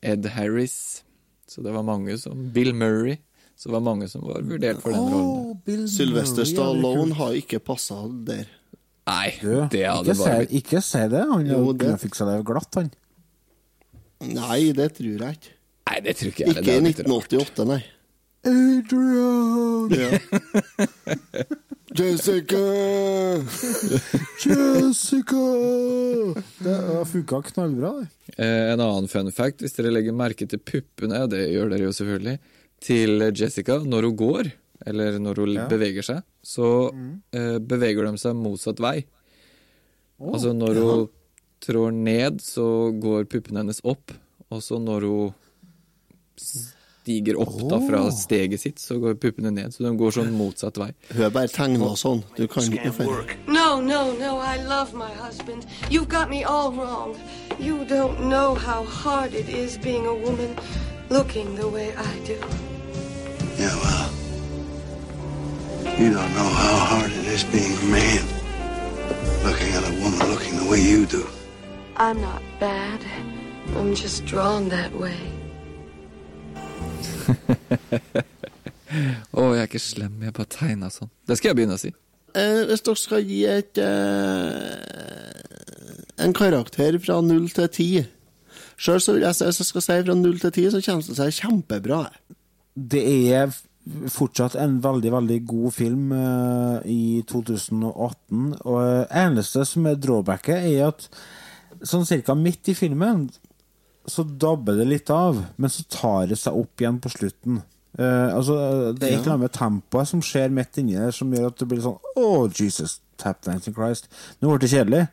Ed 0.00 0.24
Harris. 0.32 1.04
Så 1.48 1.60
det 1.64 1.74
var 1.76 1.84
mange 1.84 2.16
som 2.20 2.48
Bill 2.54 2.72
Murray. 2.72 3.18
Så 3.58 3.68
det 3.68 3.74
var 3.74 3.82
mange 3.82 4.06
som 4.08 4.22
var 4.22 4.44
vurdert 4.46 4.78
for 4.84 4.94
den 4.94 5.08
rollen. 5.10 5.56
Bill 5.66 5.84
Sylvester 5.90 6.44
er 6.44 6.50
Stallone 6.52 7.16
har 7.18 7.34
ikke 7.40 7.58
passa 7.66 7.96
der. 8.28 8.46
Nei, 9.08 9.32
det 9.42 9.82
hadde 9.88 10.12
ikke, 10.12 10.18
bare 10.20 10.34
si, 10.46 10.46
blitt 10.46 10.56
ikke 10.62 10.82
si 10.84 11.02
det. 11.10 11.22
Han 11.32 11.46
Jo, 11.48 11.60
det- 11.72 11.80
kunne 11.86 11.98
fiksa 12.02 12.26
det 12.28 12.36
glatt, 12.46 12.74
han. 12.78 12.90
Nei, 14.20 14.60
det 14.76 14.90
tror 14.98 15.08
jeg 15.24 15.38
ikke. 15.38 15.54
Nei, 15.88 16.00
det 16.04 16.16
tror 16.20 16.30
ikke 16.30 16.44
jeg. 16.44 16.54
Ikke 16.54 16.62
i 16.62 16.74
hadde 16.74 16.82
blitt 16.86 17.00
rart. 17.00 17.32
1988, 17.32 17.64
nei. 17.72 17.82
Adrian! 18.48 19.90
Ja. 19.90 20.10
Jessica! 21.98 22.60
Jessica! 24.44 25.42
Det 26.62 26.76
funka 27.10 27.40
knallbra, 27.48 27.90
det. 27.98 28.06
Eh, 28.38 28.72
en 28.72 28.80
annen 28.84 29.08
fun 29.10 29.30
fact, 29.34 29.62
hvis 29.64 29.74
dere 29.76 29.90
legger 29.94 30.14
merke 30.16 30.46
til 30.48 30.60
puppene, 30.62 31.24
det 31.32 31.46
gjør 31.50 31.72
dere 31.72 31.88
jo 31.88 31.94
selvfølgelig, 31.96 32.36
til 32.80 33.20
Jessica 33.34 33.78
når 33.84 34.02
hun 34.08 34.16
går, 34.16 34.50
eller 34.86 35.18
når 35.18 35.34
hun 35.42 35.54
Ja. 35.54 35.66
beveger 35.68 36.02
seg, 36.06 36.22
så 36.44 36.90
eh, 37.32 37.58
beveger 37.58 38.06
de 38.10 38.18
seg 38.18 38.34
motsatt 38.36 38.78
vei. 38.80 39.04
altså 40.20 40.52
når 40.54 40.74
hun 40.82 41.08
trår 41.60 41.92
ned, 41.92 42.38
så 42.40 42.92
går 43.00 43.24
puppene 43.26 43.58
hennes 43.64 43.80
opp. 43.84 44.12
Og 44.50 44.62
så 44.62 44.78
når 44.80 45.00
hun 45.06 45.32
stiger 46.38 47.38
opp 47.40 47.56
da 47.70 47.78
fra 47.82 48.00
steget 48.14 48.60
sitt, 48.60 48.78
så 48.78 48.98
går 49.00 49.14
puppene 49.20 49.50
ned. 49.50 49.72
Så 49.74 49.82
de 49.84 49.90
går 49.98 50.10
sånn 50.14 50.30
motsatt 50.38 50.78
vei. 50.78 50.92
Hun 51.12 51.24
er 51.26 51.30
bare 51.34 51.48
tegna 51.48 51.90
sånn. 51.98 52.22
Du 52.36 52.46
kan 52.46 52.62
ikke 52.62 52.92
feile. 52.92 53.26
No, 53.48 53.80
no, 53.80 54.12
no, 54.18 54.38
I 54.38 54.62
love 54.68 54.94
my 54.94 55.10
husband. 55.18 55.66
You've 55.90 56.08
got 56.08 56.30
me 56.30 56.44
all 56.44 56.72
wrong. 56.72 57.16
You 57.58 57.84
don't 57.84 58.28
know 58.28 58.54
how 58.54 58.84
hard 58.84 59.34
it 59.34 59.48
is 59.48 59.78
being 59.78 60.06
a 60.06 60.14
woman 60.14 60.54
looking 61.10 61.56
the 61.56 61.66
way 61.68 61.92
I 61.96 62.12
do. 62.26 62.38
Yeah, 63.58 63.74
well, 63.84 64.10
you 65.98 66.08
don't 66.14 66.32
know 66.38 66.50
how 66.62 66.76
hard 66.90 67.10
it 67.10 67.26
is 67.26 67.42
being 67.44 67.74
a 67.74 67.84
man 67.90 68.24
looking 69.44 69.70
at 69.74 69.82
a 69.82 69.92
woman 70.00 70.30
looking 70.30 70.54
the 70.62 70.68
way 70.70 70.80
you 70.80 71.06
do. 71.06 71.26
I'm 71.96 72.20
not 72.20 72.42
bad. 72.60 73.00
I'm 73.76 73.94
just 73.94 74.24
drawn 74.26 74.68
that 74.68 74.92
way. 74.94 75.18
Å, 79.34 79.42
jeg 79.52 79.60
er 79.60 79.66
ikke 79.66 79.82
slem, 79.82 80.22
jeg 80.22 80.32
bare 80.38 80.48
tegna 80.54 80.88
sånn. 80.92 81.10
Det 81.28 81.36
skal 81.36 81.50
jeg 81.50 81.58
begynne 81.58 81.76
å 81.76 81.82
si. 81.82 81.90
Eh, 82.38 82.62
hvis 82.70 82.84
dere 82.86 83.00
skal 83.02 83.26
gi 83.26 83.40
et 83.50 83.80
eh, 83.82 84.78
en 86.24 86.34
karakter 86.36 86.96
fra 87.02 87.18
null 87.24 87.50
til 87.56 87.68
ti 87.72 87.90
Sjøl 88.78 89.00
så 89.02 89.14
vil 89.16 89.24
jeg 89.26 89.34
si 89.34 89.46
hvis 89.48 89.60
jeg 89.64 89.68
skal 89.72 89.82
si 89.82 89.96
fra 90.06 90.14
null 90.14 90.38
til 90.38 90.52
ti, 90.54 90.64
så 90.70 90.78
kommer 90.84 91.02
det 91.02 91.10
til 91.10 91.18
å 91.18 91.26
si 91.26 91.40
kjempebra. 91.42 92.02
Det 92.78 93.02
er 93.34 93.50
fortsatt 94.12 94.56
en 94.60 94.78
veldig, 94.84 95.10
veldig 95.14 95.38
god 95.48 95.74
film 95.74 96.12
uh, 96.12 96.78
i 96.84 97.24
2018. 97.28 98.54
Og 98.60 98.78
det 98.84 99.06
eneste 99.22 99.64
som 99.68 99.88
er 99.88 100.00
drawbacket, 100.00 100.66
er 100.68 100.90
at 100.90 101.08
sånn 101.86 102.06
cirka 102.08 102.36
midt 102.38 102.70
i 102.72 102.76
filmen 102.76 103.28
så 104.08 104.24
dabber 104.24 104.78
det 104.78 104.88
litt 104.88 105.10
av, 105.12 105.40
men 105.60 105.72
så 105.72 105.84
tar 105.92 106.30
det 106.30 106.38
seg 106.40 106.56
opp 106.56 106.80
igjen 106.80 107.00
på 107.02 107.12
slutten. 107.12 107.60
Uh, 107.98 108.30
altså, 108.36 108.56
det 108.94 109.08
er 109.08 109.18
ikke 109.18 109.32
noe 109.32 109.44
med 109.46 109.54
tempoet 109.56 110.10
som 110.10 110.22
skjer 110.24 110.52
midt 110.54 110.78
inni 110.80 110.96
der, 110.96 111.14
som 111.14 111.32
gjør 111.34 111.50
at 111.50 111.60
det 111.60 111.68
blir 111.70 111.82
sånn 111.82 111.96
Å, 112.20 112.26
Jesus, 112.52 113.00
tap 113.20 113.40
dancing 113.46 113.76
Christ. 113.76 114.10
Nå 114.38 114.52
ble 114.52 114.60
det 114.62 114.72
kjedelig. 114.72 115.06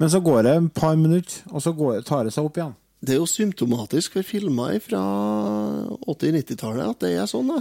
Men 0.00 0.10
så 0.10 0.22
går 0.24 0.46
det 0.46 0.54
et 0.56 0.70
par 0.78 0.94
minutter, 0.96 1.42
og 1.52 1.62
så 1.64 1.74
går, 1.76 2.00
tar 2.06 2.24
det 2.26 2.32
seg 2.34 2.46
opp 2.48 2.58
igjen. 2.58 2.76
Det 3.02 3.16
er 3.16 3.18
jo 3.18 3.26
symptomatisk 3.26 4.14
for 4.14 4.26
filmer 4.26 4.76
fra 4.82 5.02
80-90-tallet 6.06 6.84
at 6.86 7.00
det 7.02 7.12
er 7.18 7.26
sånn. 7.30 7.50
da. 7.50 7.58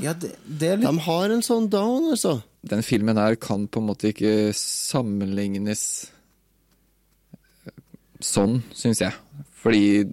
De 0.86 0.91
har 1.07 1.33
en 1.33 1.41
sånn 1.45 1.65
down, 1.74 2.12
altså. 2.13 2.38
Den 2.62 2.86
filmen 2.86 3.17
her 3.17 3.39
kan 3.41 3.65
på 3.65 3.81
en 3.81 3.88
måte 3.89 4.12
ikke 4.12 4.51
sammenlignes 4.57 5.83
sånn, 8.21 8.60
syns 8.77 9.01
jeg. 9.01 9.17
Fordi 9.63 10.05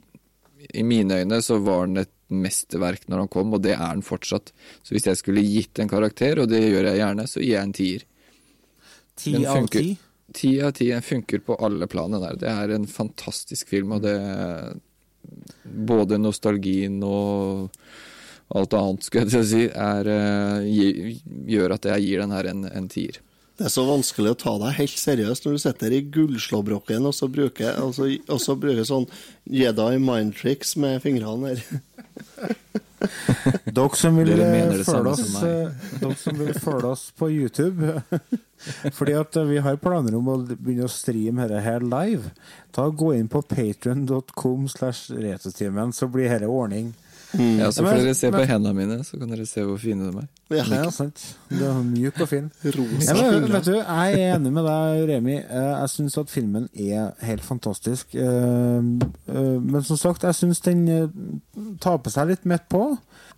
i 0.72 0.84
mine 0.84 1.20
øyne 1.20 1.42
så 1.44 1.60
var 1.60 1.86
den 1.90 2.06
et 2.06 2.14
mesterverk 2.32 3.04
når 3.08 3.24
han 3.24 3.30
kom, 3.32 3.52
og 3.56 3.62
det 3.64 3.76
er 3.76 3.92
den 3.92 4.04
fortsatt. 4.04 4.52
Så 4.80 4.96
hvis 4.96 5.08
jeg 5.08 5.20
skulle 5.20 5.44
gitt 5.44 5.80
en 5.80 5.92
karakter, 5.92 6.40
og 6.40 6.48
det 6.48 6.64
gjør 6.64 6.88
jeg 6.90 7.02
gjerne, 7.02 7.28
så 7.28 7.44
gir 7.44 7.52
jeg 7.52 7.68
en 7.68 7.76
tier. 7.76 8.08
Ti 9.18 9.36
av 9.44 9.68
ti? 9.72 9.86
Ti 10.40 10.50
av 10.64 10.74
ti. 10.76 10.90
Den 10.92 11.04
funker 11.04 11.44
på 11.44 11.56
alle 11.68 11.88
planene 11.90 12.20
der. 12.24 12.40
Det 12.40 12.52
er 12.52 12.76
en 12.76 12.88
fantastisk 12.88 13.72
film, 13.76 13.96
og 13.96 14.04
det 14.04 14.16
Både 15.64 16.18
nostalgien 16.20 16.98
og 17.04 17.70
alt 18.56 18.74
annet, 18.74 19.04
skal 19.04 19.28
jeg 19.28 19.44
si, 19.44 19.64
er, 19.68 20.08
eh, 20.08 21.16
gjør 21.52 21.76
at 21.76 21.88
jeg 21.92 22.06
gir 22.06 22.22
den 22.24 22.32
her 22.32 22.48
en, 22.48 22.64
en 22.70 22.88
tier. 22.88 23.20
Det 23.58 23.66
er 23.66 23.72
så 23.74 23.82
vanskelig 23.88 24.32
å 24.32 24.38
ta 24.38 24.52
deg 24.62 24.76
helt 24.76 25.00
seriøst 25.00 25.46
når 25.46 25.56
du 25.56 25.62
sitter 25.64 25.94
i 25.96 26.04
gullslåbroken 26.14 27.08
og 27.10 27.14
så 27.16 27.26
bruker, 27.26 27.74
og 27.82 27.96
så, 27.96 28.06
og 28.30 28.38
så 28.42 28.54
bruker 28.54 28.86
sånn 28.86 29.08
Jedi 29.50 29.98
mind 29.98 30.36
tricks 30.38 30.76
med 30.78 31.02
fingrene 31.02 31.56
her. 31.56 31.64
Dere 32.98 33.98
som 33.98 34.16
vil 34.18 34.30
Dere 34.30 34.46
eh, 34.58 35.06
oss, 35.06 35.34
eh, 35.42 35.68
dere 36.00 36.14
som 36.18 36.38
vil 36.38 36.54
følge 36.58 36.88
oss 36.90 37.04
på 37.14 37.28
YouTube 37.30 37.92
Fordi 38.98 39.14
at 39.14 39.38
eh, 39.38 39.46
vi 39.46 39.60
har 39.62 39.78
planer 39.82 40.16
om 40.18 40.30
å 40.32 40.38
begynne 40.48 40.88
å 40.88 40.90
streame 40.90 41.46
dette 41.46 41.62
her 41.62 41.84
live. 41.86 42.32
Ta 42.74 42.88
Gå 42.90 43.12
inn 43.14 43.30
på 43.30 43.42
patrion.com 43.46 44.66
slash 44.72 45.14
retotimen, 45.14 45.94
så 45.94 46.10
blir 46.10 46.30
dette 46.30 46.50
ordning. 46.50 46.90
Ja, 47.36 47.68
så 47.74 47.82
får 47.84 47.98
dere 48.00 48.14
se 48.16 48.30
på 48.32 48.40
hendene 48.48 48.72
mine, 48.72 48.94
så 49.04 49.18
kan 49.20 49.28
dere 49.28 49.44
se 49.46 49.60
hvor 49.66 49.76
fine 49.80 50.06
de 50.08 50.16
er. 50.22 50.28
Ja, 50.56 50.88
sant. 50.94 51.20
Du 51.50 51.60
er 51.60 51.82
mjuk 51.84 52.16
og 52.24 52.28
fin. 52.30 52.46
Rosa 52.76 53.12
Ja, 53.12 53.26
men, 53.34 53.44
vet 53.52 53.66
du, 53.68 53.74
jeg 53.76 54.08
er 54.16 54.32
enig 54.38 54.52
med 54.56 54.64
deg, 54.64 55.02
Remi. 55.10 55.36
Eh, 55.42 55.72
Jeg 55.82 55.88
syns 55.92 56.16
at 56.22 56.32
filmen 56.32 56.64
er 56.72 57.12
helt 57.28 57.44
fantastisk. 57.44 58.14
Eh, 58.16 58.80
eh, 59.28 59.58
Men 59.60 59.82
som 59.84 59.96
sagt, 60.00 60.24
jeg 60.24 60.32
syns 60.38 60.60
den 60.64 60.80
taper 61.84 62.10
seg 62.14 62.28
litt 62.32 62.44
midt 62.48 62.64
på. 62.72 62.82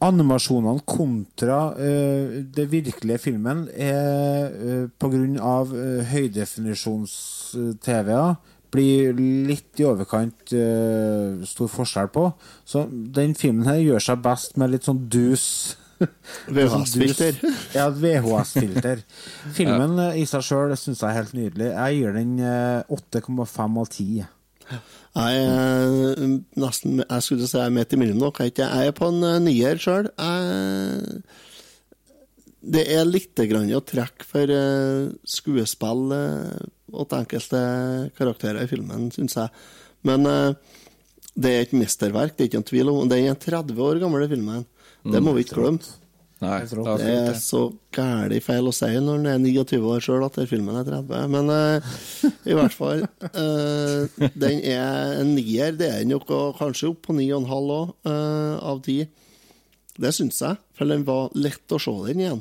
Animasjonene 0.07 0.87
kontra 0.89 1.59
eh, 1.77 2.47
det 2.57 2.69
virkelige 2.73 3.19
filmen 3.27 3.67
er 3.75 4.87
på 5.03 5.07
grunn 5.13 5.35
av 5.43 5.75
høydefinisjons-TV-er 6.15 8.39
blir 8.71 9.19
litt 9.19 9.81
i 9.81 9.87
overkant 9.89 10.55
uh, 10.55 11.43
stor 11.49 11.71
forskjell 11.73 12.11
på. 12.15 12.29
Så 12.65 12.85
den 12.91 13.37
filmen 13.39 13.67
her 13.69 13.81
gjør 13.83 14.11
seg 14.11 14.25
best 14.25 14.59
med 14.61 14.75
litt 14.75 14.87
sånn 14.89 15.05
dus 15.11 15.47
VHS-filter. 16.55 17.35
Ja, 17.77 17.89
VHS-filter. 17.91 19.03
Filmen 19.59 19.99
ja. 20.01 20.11
i 20.17 20.27
seg 20.29 20.45
sjøl 20.47 20.75
syns 20.79 21.03
jeg 21.03 21.11
er 21.11 21.19
helt 21.19 21.37
nydelig. 21.37 21.71
Jeg 21.75 21.99
gir 21.99 22.17
den 22.17 22.37
eh, 22.41 22.97
8,5 22.97 23.81
av 23.83 23.91
10. 23.91 24.29
Jeg 24.71 25.39
er 25.43 26.21
nesten 26.63 27.01
Jeg 27.03 27.25
skulle 27.27 27.49
si 27.51 27.59
jeg 27.59 27.67
er 27.67 27.75
midt 27.75 27.95
imellom 27.97 28.21
dere. 28.23 28.51
Jeg 28.55 28.91
er 28.91 28.97
på 28.97 29.11
en 29.11 29.25
eh, 29.27 29.39
nier 29.45 29.81
sjøl. 29.83 30.11
Det 32.61 32.85
er 32.93 33.09
litt 33.09 33.41
grann 33.51 33.73
å 33.73 33.85
trekke 33.85 34.29
for 34.29 34.53
eh, 34.55 35.09
skuespill 35.37 36.07
åt 36.93 37.17
enkelte 37.17 37.63
karakterer 38.19 38.65
i 38.65 38.71
filmen, 38.71 39.09
syns 39.15 39.37
jeg. 39.39 39.65
Men 40.07 40.27
eh, 40.29 40.77
det 41.41 41.55
er 41.55 41.65
et 41.65 41.75
mesterverk, 41.77 42.37
det 42.37 42.45
er 42.45 42.51
ikke 42.51 42.61
noen 42.61 42.71
tvil 42.71 42.93
om. 42.93 43.01
Den 43.11 43.31
er 43.31 43.41
30 43.41 43.83
år 43.87 44.01
gammel, 44.03 44.25
den 44.25 44.35
filmen. 44.35 44.69
Det 45.07 45.23
må 45.25 45.35
vi 45.37 45.47
ikke 45.47 45.61
glemme. 45.61 45.97
Nei, 46.41 46.63
Det 46.65 47.09
er 47.13 47.35
så 47.37 47.67
gæli 47.93 48.39
feil 48.41 48.71
å 48.71 48.73
si 48.73 48.89
når 48.97 49.19
en 49.19 49.27
er 49.29 49.41
29 49.43 49.81
år 49.93 50.01
sjøl 50.01 50.23
at 50.25 50.39
den 50.41 50.49
filmen 50.49 50.79
er 50.81 50.87
30. 50.89 51.27
Men 51.35 51.53
uh, 51.53 51.91
i 52.49 52.57
hvert 52.57 52.73
fall 52.73 53.05
uh, 53.05 54.29
Den 54.33 54.63
er 54.65 55.19
en 55.19 55.35
nier. 55.37 55.77
Det 55.77 55.91
er 55.91 55.99
den 56.01 56.15
nok 56.15 56.33
og 56.33 56.57
kanskje 56.57 56.95
opp 56.95 57.03
på 57.11 57.17
9,5 57.19 57.75
òg, 57.77 57.93
av 58.09 58.81
10. 58.81 59.11
Det 60.01 60.15
syns 60.17 60.41
jeg, 60.41 60.57
for 60.73 60.89
den 60.89 61.05
var 61.05 61.29
lett 61.37 61.77
å 61.77 61.81
se 61.83 61.93
den 62.09 62.25
igjen. 62.25 62.41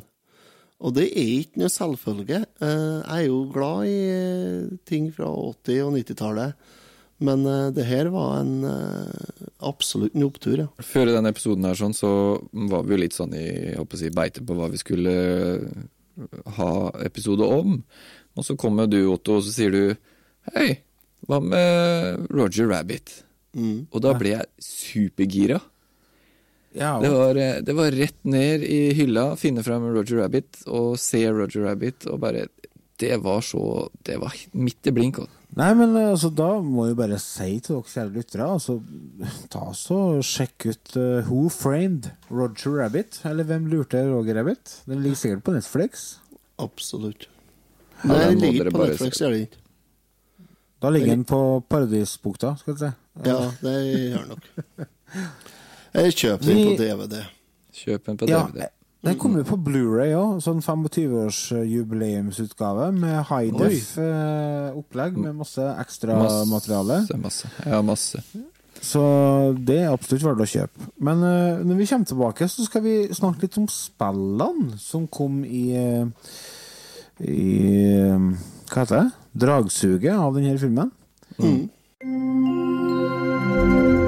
Og 0.79 0.95
det 0.95 1.09
er 1.11 1.31
ikke 1.41 1.59
noe 1.59 1.71
selvfølge. 1.73 2.43
Eh, 2.63 2.99
jeg 3.03 3.15
er 3.17 3.25
jo 3.27 3.39
glad 3.51 3.87
i 3.89 3.97
eh, 4.13 4.75
ting 4.87 5.09
fra 5.15 5.27
80- 5.27 5.81
og 5.85 5.95
90-tallet, 5.97 6.69
men 7.27 7.43
eh, 7.51 7.71
det 7.75 7.87
her 7.89 8.11
var 8.13 8.37
en 8.39 8.53
absolutt 9.59 10.15
en 10.15 10.27
opptur, 10.29 10.61
ja. 10.63 10.67
Før 10.79 11.11
denne 11.11 11.33
episoden 11.33 11.67
her 11.67 11.75
sånn, 11.79 11.95
så 11.97 12.11
var 12.71 12.85
vi 12.87 12.95
jo 12.95 13.01
litt 13.03 13.17
sånn 13.17 13.35
i 13.35 13.47
jeg 13.73 13.99
si, 13.99 14.11
beite 14.15 14.43
på 14.45 14.55
hva 14.55 14.69
vi 14.71 14.79
skulle 14.79 15.15
ha 16.59 16.71
episode 17.03 17.43
om. 17.43 17.81
Og 18.39 18.47
så 18.47 18.55
kommer 18.59 18.87
du, 18.87 19.01
Otto, 19.11 19.39
og 19.39 19.43
så 19.43 19.51
sier 19.55 19.75
du 19.75 19.83
Hei, 20.53 20.79
hva 21.27 21.41
med 21.43 22.31
Roger 22.31 22.71
Rabbit? 22.71 23.11
Og 23.91 23.99
da 24.03 24.13
ble 24.15 24.31
jeg 24.37 24.63
supergira. 24.63 25.59
Ja, 26.77 26.99
Det 27.01 27.09
var, 27.09 27.35
eh, 27.35 27.61
det 27.65 27.73
var 27.73 27.91
rett 27.91 28.19
ned 28.23 28.61
i 28.63 28.93
hylla, 28.93 29.35
finne 29.35 29.63
fram 29.65 29.87
Roger 29.95 30.21
Rabbit 30.21 30.63
og 30.67 30.99
se 31.01 31.23
Roger 31.31 31.65
Rabbit, 31.65 32.05
og 32.07 32.19
bare 32.21 32.47
Det 32.99 33.15
var 33.23 33.41
så 33.41 33.89
Det 34.03 34.17
var 34.19 34.33
midt 34.53 34.87
i 34.87 34.91
blink. 34.91 35.19
altså. 35.19 35.35
Nei, 35.57 35.73
men 35.73 35.95
eh, 35.97 36.11
altså, 36.11 36.29
da 36.29 36.59
må 36.61 36.85
jeg 36.87 36.97
bare 36.99 37.17
si 37.17 37.59
til 37.59 37.79
dere 37.79 37.89
kjære 37.89 38.13
lyttere 38.13 38.45
altså, 38.53 38.75
Ta 39.49 39.71
så 39.73 40.21
Sjekk 40.21 40.67
ut 40.69 40.93
uh, 40.95 41.25
Who 41.25 41.49
Framed 41.49 42.11
Roger 42.29 42.77
Rabbit? 42.83 43.21
Eller 43.25 43.43
Hvem 43.49 43.65
lurte 43.71 44.03
Roger 44.05 44.37
Rabbit? 44.37 44.75
Den 44.85 45.01
ligger 45.01 45.17
sikkert 45.17 45.43
på 45.47 45.55
Netflix. 45.57 46.19
Absolutt. 46.59 47.25
Ja, 48.03 48.13
Nei, 48.13 48.19
den 48.29 48.39
den 48.39 48.53
ligger 48.53 48.71
på 48.71 48.85
Netflix, 48.85 49.19
gjør 49.19 49.33
den 49.33 49.47
ikke? 49.47 49.57
Da 50.79 50.89
ligger 50.93 51.15
den 51.15 51.25
på 51.27 51.39
Paradisbukta, 51.67 52.53
skal 52.61 52.73
vi 52.75 52.79
se. 52.85 52.91
Ja, 53.25 53.39
det 53.59 53.73
gjør 54.13 54.21
den 54.21 54.29
nok. 54.35 54.45
Jeg 55.93 56.13
kjøper 56.13 56.45
den 56.45 56.65
på 56.65 56.71
DVD. 56.83 57.15
Kjøp 57.73 58.05
den 58.05 58.17
på 58.19 58.25
Ja, 58.29 58.43
DVD. 58.47 58.67
Den 58.99 59.15
kommer 59.15 59.45
på 59.47 59.55
Blu-ray 59.63 60.11
òg, 60.11 60.41
sånn 60.43 60.59
25-årsjubileumsutgave 60.59 62.91
med 62.97 63.23
high 63.29 63.53
def-opplegg 63.55 65.15
med 65.15 65.37
masse 65.39 65.63
ekstramateriale. 65.79 67.07
Masse, 67.07 67.15
masse. 67.23 67.47
Ja, 67.63 67.79
masse. 67.85 68.19
Så 68.83 68.99
det 69.55 69.79
er 69.83 69.93
absolutt 69.93 70.25
verdt 70.27 70.43
å 70.43 70.51
kjøpe. 70.51 70.79
Men 71.03 71.17
uh, 71.23 71.63
når 71.63 71.75
vi 71.79 71.87
kommer 71.87 72.05
tilbake, 72.11 72.47
så 72.51 72.59
skal 72.67 72.81
vi 72.83 73.07
snakke 73.15 73.41
litt 73.47 73.57
om 73.59 73.67
spillene 73.71 74.75
som 74.83 75.07
kom 75.11 75.43
i 75.47 75.63
eh, 75.79 76.05
I 77.23 78.03
eh, 78.03 78.19
Hva 78.71 78.79
heter 78.83 78.95
det? 78.95 79.07
Dragsuget 79.43 80.15
av 80.15 80.33
denne 80.35 80.59
filmen. 80.59 80.91
Mm. 81.39 81.69
Thank 83.59 83.98